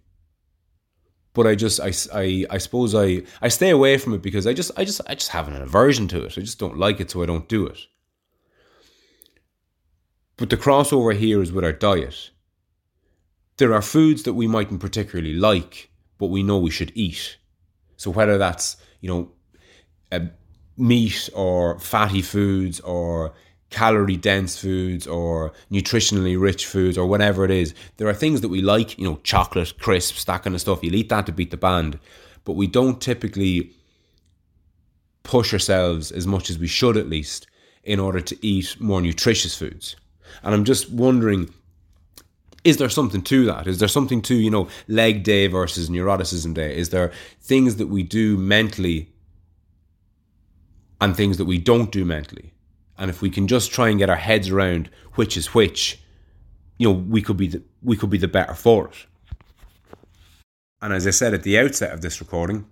But 1.33 1.47
I 1.47 1.55
just 1.55 1.79
I, 1.79 1.93
I, 2.13 2.45
I 2.50 2.57
suppose 2.57 2.93
I, 2.93 3.21
I 3.41 3.47
stay 3.47 3.69
away 3.69 3.97
from 3.97 4.13
it 4.13 4.21
because 4.21 4.45
I 4.45 4.53
just 4.53 4.71
I 4.75 4.83
just 4.83 5.01
I 5.07 5.15
just 5.15 5.29
have 5.29 5.47
an 5.47 5.55
aversion 5.55 6.07
to 6.09 6.25
it. 6.25 6.38
I 6.38 6.41
just 6.41 6.59
don't 6.59 6.77
like 6.77 7.00
it, 7.00 7.09
so 7.09 7.23
I 7.23 7.25
don't 7.25 7.47
do 7.47 7.65
it. 7.67 7.79
But 10.35 10.50
the 10.50 10.57
crossover 10.57 11.15
here 11.15 11.41
is 11.41 11.51
with 11.51 11.63
our 11.63 11.71
diet. 11.71 12.31
There 13.57 13.73
are 13.73 13.81
foods 13.81 14.23
that 14.23 14.33
we 14.33 14.47
mightn't 14.47 14.81
particularly 14.81 15.33
like, 15.33 15.89
but 16.17 16.27
we 16.27 16.43
know 16.43 16.57
we 16.57 16.71
should 16.71 16.91
eat. 16.95 17.38
So 17.95 18.11
whether 18.11 18.38
that's 18.38 18.75
you 19.00 19.09
know, 19.09 19.31
uh, 20.11 20.27
meat 20.77 21.29
or 21.33 21.79
fatty 21.79 22.21
foods 22.21 22.79
or 22.81 23.33
calorie 23.69 24.17
dense 24.17 24.59
foods 24.59 25.07
or 25.07 25.53
nutritionally 25.71 26.39
rich 26.39 26.65
foods 26.65 26.97
or 26.97 27.07
whatever 27.07 27.45
it 27.45 27.51
is. 27.51 27.73
There 27.97 28.07
are 28.07 28.13
things 28.13 28.41
that 28.41 28.49
we 28.49 28.61
like, 28.61 28.97
you 28.99 29.05
know, 29.05 29.19
chocolate, 29.23 29.79
crisps, 29.79 30.25
that 30.25 30.43
kind 30.43 30.53
of 30.53 30.61
stuff. 30.61 30.83
You'll 30.83 30.95
eat 30.95 31.09
that 31.09 31.25
to 31.25 31.31
beat 31.31 31.51
the 31.51 31.57
band. 31.57 31.97
But 32.43 32.53
we 32.53 32.67
don't 32.67 33.01
typically 33.01 33.72
push 35.24 35.53
ourselves 35.53 36.11
as 36.11 36.27
much 36.27 36.50
as 36.50 36.59
we 36.59 36.67
should, 36.67 36.98
at 36.98 37.07
least, 37.07 37.48
in 37.83 38.00
order 38.00 38.19
to 38.19 38.46
eat 38.46 38.75
more 38.79 39.01
nutritious 39.01 39.57
foods. 39.57 39.96
And 40.43 40.53
I'm 40.53 40.65
just 40.65 40.91
wondering 40.91 41.53
is 42.63 42.77
there 42.77 42.89
something 42.89 43.24
to 43.24 43.46
that? 43.46 43.65
Is 43.65 43.79
there 43.79 43.87
something 43.87 44.22
to, 44.24 44.35
you 44.35 44.51
know, 44.51 44.67
leg 44.87 45.24
day 45.24 45.48
versus 45.48 45.89
neuroticism 45.89 46.53
day? 46.53 46.77
Is 46.77 46.89
there 46.89 47.11
things 47.41 47.77
that 47.77 47.87
we 47.87 48.03
do 48.03 48.37
mentally 48.37 49.10
and 51.01 51.16
things 51.16 51.37
that 51.37 51.46
we 51.46 51.57
don't 51.57 51.92
do 51.92 52.05
mentally? 52.05 52.53
And 52.98 53.09
if 53.09 53.22
we 53.22 53.29
can 53.29 53.48
just 53.48 53.72
try 53.72 53.90
and 53.90 54.00
get 54.00 54.09
our 54.09 54.16
heads 54.16 54.50
around 54.50 54.90
which 55.16 55.35
is 55.35 55.53
which, 55.53 56.00
you 56.77 56.87
know, 56.87 56.94
we 56.94 57.22
could 57.22 57.37
be 57.37 57.48
the, 57.48 57.61
we 57.83 57.98
could 57.98 58.09
be 58.09 58.18
the 58.18 58.27
better 58.27 58.53
for 58.53 58.87
it. 58.87 59.05
And 60.81 60.94
as 60.94 61.05
I 61.05 61.11
said 61.11 61.33
at 61.33 61.44
the 61.44 61.59
outset 61.59 61.92
of 61.92 62.01
this 62.01 62.22
recording, 62.22 62.66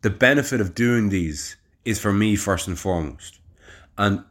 the 0.00 0.10
benefit 0.10 0.60
of 0.60 0.74
doing 0.74 1.10
these 1.10 1.56
is 1.84 2.00
for 2.00 2.12
me 2.12 2.36
first 2.36 2.66
and 2.66 2.78
foremost. 2.78 3.40
And 3.98 4.24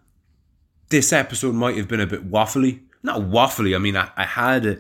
this 0.90 1.14
episode 1.14 1.54
might 1.54 1.78
have 1.78 1.88
been 1.88 2.02
a 2.02 2.08
bit 2.08 2.30
waffly 2.30 2.82
not 3.04 3.22
waffly. 3.22 3.76
I 3.76 3.80
mean, 3.80 3.98
I, 3.98 4.10
I 4.16 4.24
had 4.24 4.66
a, 4.66 4.80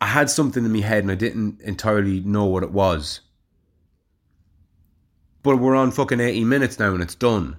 I 0.00 0.06
had 0.06 0.30
something 0.30 0.64
in 0.64 0.72
my 0.72 0.80
head 0.80 1.02
and 1.02 1.10
I 1.10 1.14
didn't 1.14 1.60
entirely 1.62 2.20
know 2.20 2.44
what 2.44 2.62
it 2.62 2.70
was. 2.70 3.22
But 5.44 5.58
we're 5.58 5.76
on 5.76 5.90
fucking 5.90 6.20
80 6.20 6.42
minutes 6.46 6.78
now 6.78 6.94
and 6.94 7.02
it's 7.02 7.14
done. 7.14 7.58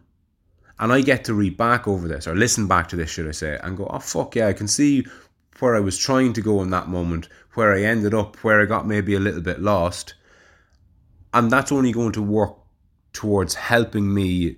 And 0.80 0.92
I 0.92 1.02
get 1.02 1.24
to 1.26 1.36
read 1.36 1.56
back 1.56 1.88
over 1.88 2.08
this, 2.08 2.28
or 2.28 2.36
listen 2.36 2.68
back 2.68 2.90
to 2.90 2.96
this, 2.96 3.12
should 3.12 3.28
I 3.28 3.32
say, 3.32 3.60
and 3.62 3.78
go, 3.78 3.86
oh, 3.86 4.00
fuck 4.00 4.36
yeah, 4.36 4.48
I 4.48 4.54
can 4.54 4.68
see 4.68 5.06
where 5.60 5.76
I 5.76 5.80
was 5.80 5.96
trying 5.96 6.34
to 6.34 6.42
go 6.42 6.64
in 6.64 6.72
that 6.72 6.90
moment, 6.90 7.30
where 7.54 7.74
I 7.74 7.84
ended 7.84 8.16
up, 8.16 8.38
where 8.44 8.60
I 8.60 8.66
got 8.66 8.88
maybe 8.88 9.14
a 9.14 9.20
little 9.20 9.40
bit 9.40 9.62
lost. 9.62 10.16
And 11.32 11.52
that's 11.52 11.72
only 11.72 11.92
going 11.92 12.12
to 12.14 12.24
work 12.24 12.58
towards 13.14 13.54
helping 13.54 14.12
me 14.12 14.58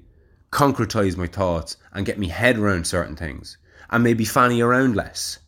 concretize 0.52 1.18
my 1.18 1.28
thoughts 1.28 1.76
and 1.92 2.06
get 2.06 2.18
me 2.18 2.30
head 2.30 2.58
around 2.58 2.88
certain 2.88 3.18
things 3.18 3.58
and 3.90 4.06
maybe 4.06 4.24
fanny 4.24 4.62
around 4.62 4.96
less, 4.96 5.40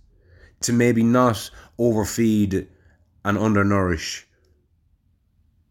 to 0.60 0.74
maybe 0.74 1.02
not 1.02 1.50
overfeed 1.80 2.68
and 3.24 3.38
undernourish 3.38 4.26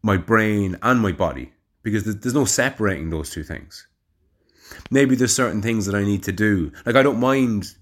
my 0.01 0.17
brain 0.17 0.75
and 0.81 0.99
my 1.01 1.11
body 1.11 1.53
because 1.83 2.03
there's 2.03 2.33
no 2.33 2.45
separating 2.45 3.09
those 3.09 3.29
two 3.29 3.43
things. 3.43 3.87
Maybe 4.91 5.15
there's 5.15 5.35
certain 5.35 5.61
things 5.61 5.85
that 5.85 5.95
I 5.95 6.03
need 6.03 6.23
to 6.23 6.31
do. 6.31 6.71
Like 6.85 6.95
I 6.95 7.03
don't 7.03 7.19
mind 7.19 7.75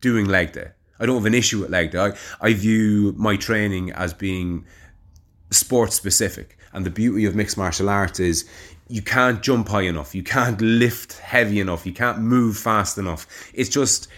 doing 0.00 0.26
leg 0.26 0.52
day. 0.52 0.70
I 1.00 1.06
don't 1.06 1.16
have 1.16 1.26
an 1.26 1.34
issue 1.34 1.60
with 1.60 1.70
leg 1.70 1.90
day. 1.90 1.98
I, 1.98 2.12
I 2.40 2.54
view 2.54 3.14
my 3.16 3.36
training 3.36 3.90
as 3.92 4.14
being 4.14 4.64
sport 5.50 5.92
specific. 5.92 6.58
And 6.72 6.86
the 6.86 6.90
beauty 6.90 7.24
of 7.24 7.34
mixed 7.34 7.58
martial 7.58 7.88
arts 7.88 8.20
is 8.20 8.48
you 8.88 9.02
can't 9.02 9.42
jump 9.42 9.68
high 9.68 9.82
enough, 9.82 10.14
you 10.14 10.22
can't 10.22 10.60
lift 10.60 11.18
heavy 11.18 11.60
enough, 11.60 11.86
you 11.86 11.92
can't 11.92 12.18
move 12.18 12.56
fast 12.56 12.98
enough. 12.98 13.26
It's 13.54 13.68
just, 13.68 14.08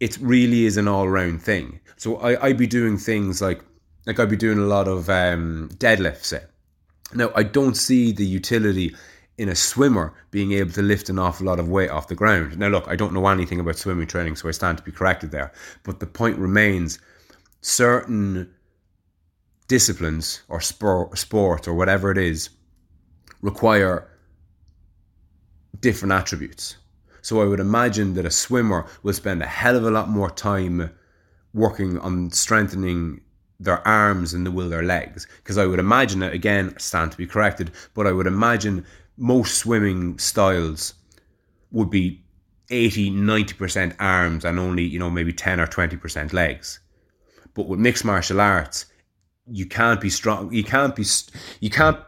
it 0.00 0.18
really 0.18 0.66
is 0.66 0.76
an 0.76 0.88
all 0.88 1.08
round 1.08 1.42
thing. 1.42 1.80
So 1.96 2.16
I, 2.16 2.46
I'd 2.46 2.58
be 2.58 2.66
doing 2.66 2.98
things 2.98 3.40
like, 3.40 3.62
like 4.06 4.20
I'd 4.20 4.30
be 4.30 4.36
doing 4.36 4.58
a 4.58 4.66
lot 4.66 4.88
of 4.88 5.08
um, 5.08 5.70
deadlifts. 5.74 6.38
Now 7.14 7.30
I 7.34 7.42
don't 7.42 7.76
see 7.76 8.12
the 8.12 8.26
utility 8.26 8.94
in 9.38 9.48
a 9.48 9.54
swimmer 9.54 10.14
being 10.30 10.52
able 10.52 10.72
to 10.72 10.82
lift 10.82 11.08
an 11.08 11.18
awful 11.18 11.46
lot 11.46 11.60
of 11.60 11.68
weight 11.68 11.90
off 11.90 12.08
the 12.08 12.14
ground. 12.14 12.58
Now 12.58 12.68
look, 12.68 12.88
I 12.88 12.96
don't 12.96 13.12
know 13.12 13.26
anything 13.28 13.60
about 13.60 13.76
swimming 13.76 14.06
training, 14.06 14.36
so 14.36 14.48
I 14.48 14.52
stand 14.52 14.78
to 14.78 14.84
be 14.84 14.92
corrected 14.92 15.30
there. 15.30 15.52
But 15.82 16.00
the 16.00 16.06
point 16.06 16.38
remains, 16.38 16.98
certain 17.60 18.52
disciplines 19.68 20.42
or 20.48 20.60
sport, 20.60 21.68
or 21.68 21.74
whatever 21.74 22.10
it 22.10 22.18
is 22.18 22.50
require 23.42 24.08
different 25.80 26.12
attributes. 26.12 26.76
So 27.20 27.42
I 27.42 27.44
would 27.44 27.60
imagine 27.60 28.14
that 28.14 28.24
a 28.24 28.30
swimmer 28.30 28.86
will 29.02 29.12
spend 29.12 29.42
a 29.42 29.46
hell 29.46 29.76
of 29.76 29.84
a 29.84 29.90
lot 29.90 30.08
more 30.08 30.30
time 30.30 30.90
working 31.52 31.98
on 31.98 32.30
strengthening 32.30 33.20
their 33.58 33.86
arms 33.86 34.34
and 34.34 34.46
they 34.46 34.50
will 34.50 34.68
their 34.68 34.82
legs. 34.82 35.26
Because 35.38 35.58
I 35.58 35.66
would 35.66 35.78
imagine 35.78 36.22
it, 36.22 36.32
again, 36.32 36.74
stand 36.78 37.12
to 37.12 37.18
be 37.18 37.26
corrected, 37.26 37.70
but 37.94 38.06
I 38.06 38.12
would 38.12 38.26
imagine 38.26 38.84
most 39.16 39.58
swimming 39.58 40.18
styles 40.18 40.94
would 41.70 41.90
be 41.90 42.22
80, 42.70 43.12
90% 43.12 43.96
arms 43.98 44.44
and 44.44 44.58
only, 44.58 44.84
you 44.84 44.98
know, 44.98 45.10
maybe 45.10 45.32
10 45.32 45.60
or 45.60 45.66
20% 45.66 46.32
legs. 46.32 46.80
But 47.54 47.68
with 47.68 47.80
mixed 47.80 48.04
martial 48.04 48.40
arts, 48.40 48.86
you 49.46 49.66
can't 49.66 50.00
be 50.00 50.10
strong, 50.10 50.52
you 50.52 50.64
can't 50.64 50.94
be, 50.94 51.04
you 51.60 51.70
can't 51.70 51.98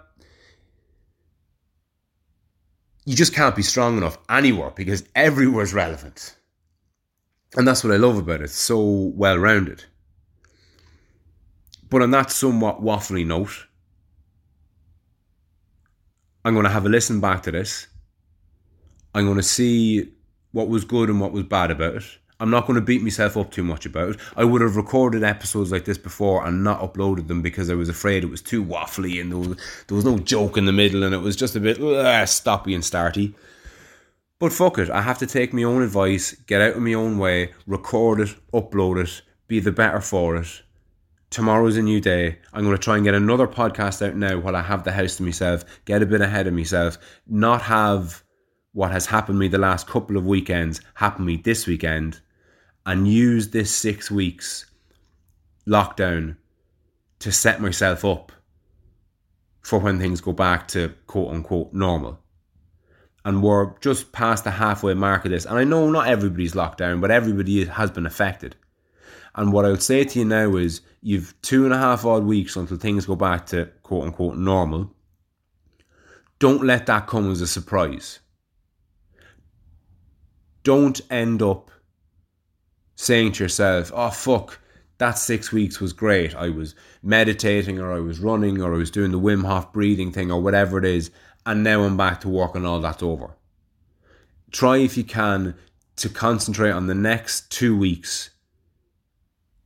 you 3.08 3.16
just 3.16 3.34
can't 3.34 3.56
be 3.56 3.62
strong 3.62 3.96
enough 3.96 4.18
anywhere 4.28 4.70
because 4.70 5.02
everywhere 5.14 5.64
is 5.64 5.72
relevant. 5.72 6.37
And 7.56 7.66
that's 7.66 7.82
what 7.82 7.94
I 7.94 7.96
love 7.96 8.18
about 8.18 8.42
it. 8.42 8.44
It's 8.44 8.54
so 8.54 8.78
well 9.14 9.38
rounded. 9.38 9.82
But 11.90 12.03
on 12.03 12.11
that 12.11 12.31
somewhat 12.31 12.83
waffly 12.83 13.27
note, 13.27 13.66
I'm 16.44 16.55
going 16.55 16.64
to 16.64 16.70
have 16.70 16.87
a 16.87 16.88
listen 16.88 17.20
back 17.20 17.42
to 17.44 17.51
this. 17.51 17.87
I'm 19.14 19.24
going 19.24 19.37
to 19.37 19.42
see 19.42 20.12
what 20.53 20.68
was 20.68 20.85
good 20.85 21.09
and 21.09 21.20
what 21.20 21.33
was 21.33 21.44
bad 21.44 21.70
about 21.70 21.96
it. 21.96 22.05
I'm 22.40 22.51
not 22.51 22.66
going 22.66 22.77
to 22.77 22.85
beat 22.85 23.03
myself 23.03 23.37
up 23.37 23.51
too 23.51 23.64
much 23.64 23.85
about 23.85 24.11
it. 24.11 24.20
I 24.37 24.44
would 24.44 24.61
have 24.61 24.77
recorded 24.77 25.24
episodes 25.24 25.72
like 25.72 25.85
this 25.85 25.98
before 25.98 26.46
and 26.46 26.62
not 26.62 26.81
uploaded 26.81 27.27
them 27.27 27.42
because 27.42 27.68
I 27.68 27.74
was 27.74 27.88
afraid 27.88 28.22
it 28.22 28.31
was 28.31 28.42
too 28.42 28.64
waffly 28.64 29.20
and 29.20 29.33
there 29.33 29.38
was, 29.38 29.59
there 29.88 29.96
was 29.96 30.05
no 30.05 30.18
joke 30.18 30.57
in 30.57 30.64
the 30.64 30.72
middle 30.72 31.03
and 31.03 31.14
it 31.14 31.18
was 31.18 31.35
just 31.35 31.57
a 31.57 31.61
bit 31.61 31.79
uh, 31.79 32.24
stoppy 32.27 32.74
and 32.74 32.85
starty. 32.85 33.35
But 34.38 34.53
fuck 34.53 34.79
it, 34.79 34.88
I 34.88 35.03
have 35.03 35.18
to 35.18 35.27
take 35.27 35.53
my 35.53 35.64
own 35.64 35.83
advice, 35.83 36.33
get 36.46 36.61
out 36.61 36.77
of 36.77 36.83
my 36.83 36.94
own 36.94 37.18
way, 37.18 37.55
record 37.66 38.20
it, 38.20 38.37
upload 38.53 39.03
it, 39.03 39.22
be 39.48 39.59
the 39.59 39.72
better 39.72 40.01
for 40.01 40.37
it. 40.37 40.62
Tomorrow's 41.30 41.76
a 41.76 41.82
new 41.82 42.00
day. 42.00 42.38
I'm 42.52 42.64
going 42.64 42.76
to 42.76 42.82
try 42.82 42.96
and 42.96 43.04
get 43.04 43.14
another 43.14 43.46
podcast 43.46 44.06
out 44.06 44.16
now 44.16 44.38
while 44.38 44.56
I 44.56 44.62
have 44.62 44.84
the 44.84 44.92
house 44.92 45.16
to 45.16 45.22
myself, 45.22 45.64
get 45.84 46.02
a 46.02 46.06
bit 46.06 46.22
ahead 46.22 46.46
of 46.46 46.54
myself, 46.54 46.96
not 47.26 47.62
have 47.62 48.24
what 48.72 48.90
has 48.92 49.06
happened 49.06 49.38
me 49.38 49.48
the 49.48 49.58
last 49.58 49.86
couple 49.86 50.16
of 50.16 50.24
weekends 50.24 50.80
happen 50.94 51.24
me 51.24 51.36
this 51.36 51.66
weekend 51.66 52.20
and 52.86 53.08
use 53.08 53.48
this 53.50 53.70
six 53.70 54.10
weeks 54.10 54.66
lockdown 55.66 56.36
to 57.18 57.32
set 57.32 57.60
myself 57.60 58.04
up 58.04 58.32
for 59.60 59.78
when 59.78 59.98
things 59.98 60.20
go 60.20 60.32
back 60.32 60.66
to 60.68 60.94
quote 61.06 61.34
unquote 61.34 61.72
normal. 61.72 62.18
And 63.24 63.42
we're 63.42 63.78
just 63.80 64.12
past 64.12 64.44
the 64.44 64.52
halfway 64.52 64.94
mark 64.94 65.26
of 65.26 65.30
this. 65.30 65.44
And 65.44 65.58
I 65.58 65.64
know 65.64 65.90
not 65.90 66.08
everybody's 66.08 66.54
locked 66.54 66.78
down, 66.78 67.00
but 67.00 67.10
everybody 67.10 67.66
has 67.66 67.90
been 67.90 68.06
affected. 68.06 68.56
And 69.34 69.52
what 69.52 69.66
I 69.66 69.70
would 69.70 69.82
say 69.82 70.04
to 70.04 70.18
you 70.20 70.24
now 70.24 70.56
is 70.56 70.80
you've 71.00 71.34
two 71.42 71.64
and 71.64 71.72
a 71.72 71.78
half 71.78 72.04
odd 72.04 72.24
weeks 72.24 72.56
until 72.56 72.76
things 72.76 73.06
go 73.06 73.16
back 73.16 73.46
to 73.46 73.66
quote 73.82 74.04
unquote 74.04 74.37
normal. 74.37 74.92
Don't 76.38 76.64
let 76.64 76.87
that 76.87 77.06
come 77.06 77.30
as 77.30 77.40
a 77.40 77.46
surprise. 77.46 78.20
Don't 80.62 81.00
end 81.11 81.42
up 81.42 81.70
saying 82.94 83.32
to 83.32 83.44
yourself, 83.44 83.90
oh, 83.94 84.11
fuck, 84.11 84.61
that 84.98 85.18
six 85.18 85.52
weeks 85.52 85.80
was 85.80 85.92
great. 85.92 86.34
I 86.34 86.48
was 86.48 86.74
meditating 87.02 87.78
or 87.78 87.92
I 87.92 88.00
was 88.00 88.18
running 88.18 88.61
or 88.61 88.74
I 88.74 88.78
was 88.78 88.90
doing 88.90 89.12
the 89.12 89.20
Wim 89.20 89.44
Hof 89.44 89.72
breathing 89.72 90.12
thing 90.12 90.30
or 90.30 90.40
whatever 90.40 90.78
it 90.78 90.84
is. 90.84 91.11
And 91.46 91.64
now 91.64 91.82
I'm 91.82 91.96
back 91.96 92.20
to 92.22 92.28
work 92.28 92.54
and 92.54 92.66
all 92.66 92.80
that's 92.80 93.02
over. 93.02 93.30
Try 94.50 94.78
if 94.78 94.96
you 94.96 95.04
can 95.04 95.54
to 95.96 96.08
concentrate 96.08 96.72
on 96.72 96.87
the 96.87 96.94
next 96.94 97.50
two 97.50 97.76
weeks 97.76 98.30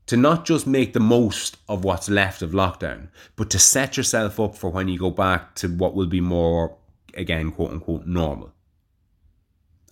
to 0.06 0.16
not 0.16 0.44
just 0.44 0.66
make 0.66 0.92
the 0.92 1.00
most 1.00 1.56
of 1.68 1.84
what's 1.84 2.08
left 2.08 2.42
of 2.42 2.50
lockdown, 2.50 3.08
but 3.36 3.50
to 3.50 3.58
set 3.58 3.96
yourself 3.96 4.40
up 4.40 4.56
for 4.56 4.70
when 4.70 4.88
you 4.88 4.98
go 4.98 5.10
back 5.10 5.54
to 5.56 5.68
what 5.68 5.94
will 5.94 6.06
be 6.06 6.20
more, 6.20 6.76
again, 7.14 7.52
quote 7.52 7.70
unquote, 7.70 8.06
normal. 8.06 8.52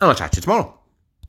And 0.01 0.11
I'll 0.11 0.17
chat 0.17 0.33
to 0.33 0.37
you 0.39 0.43
tomorrow. 0.43 0.80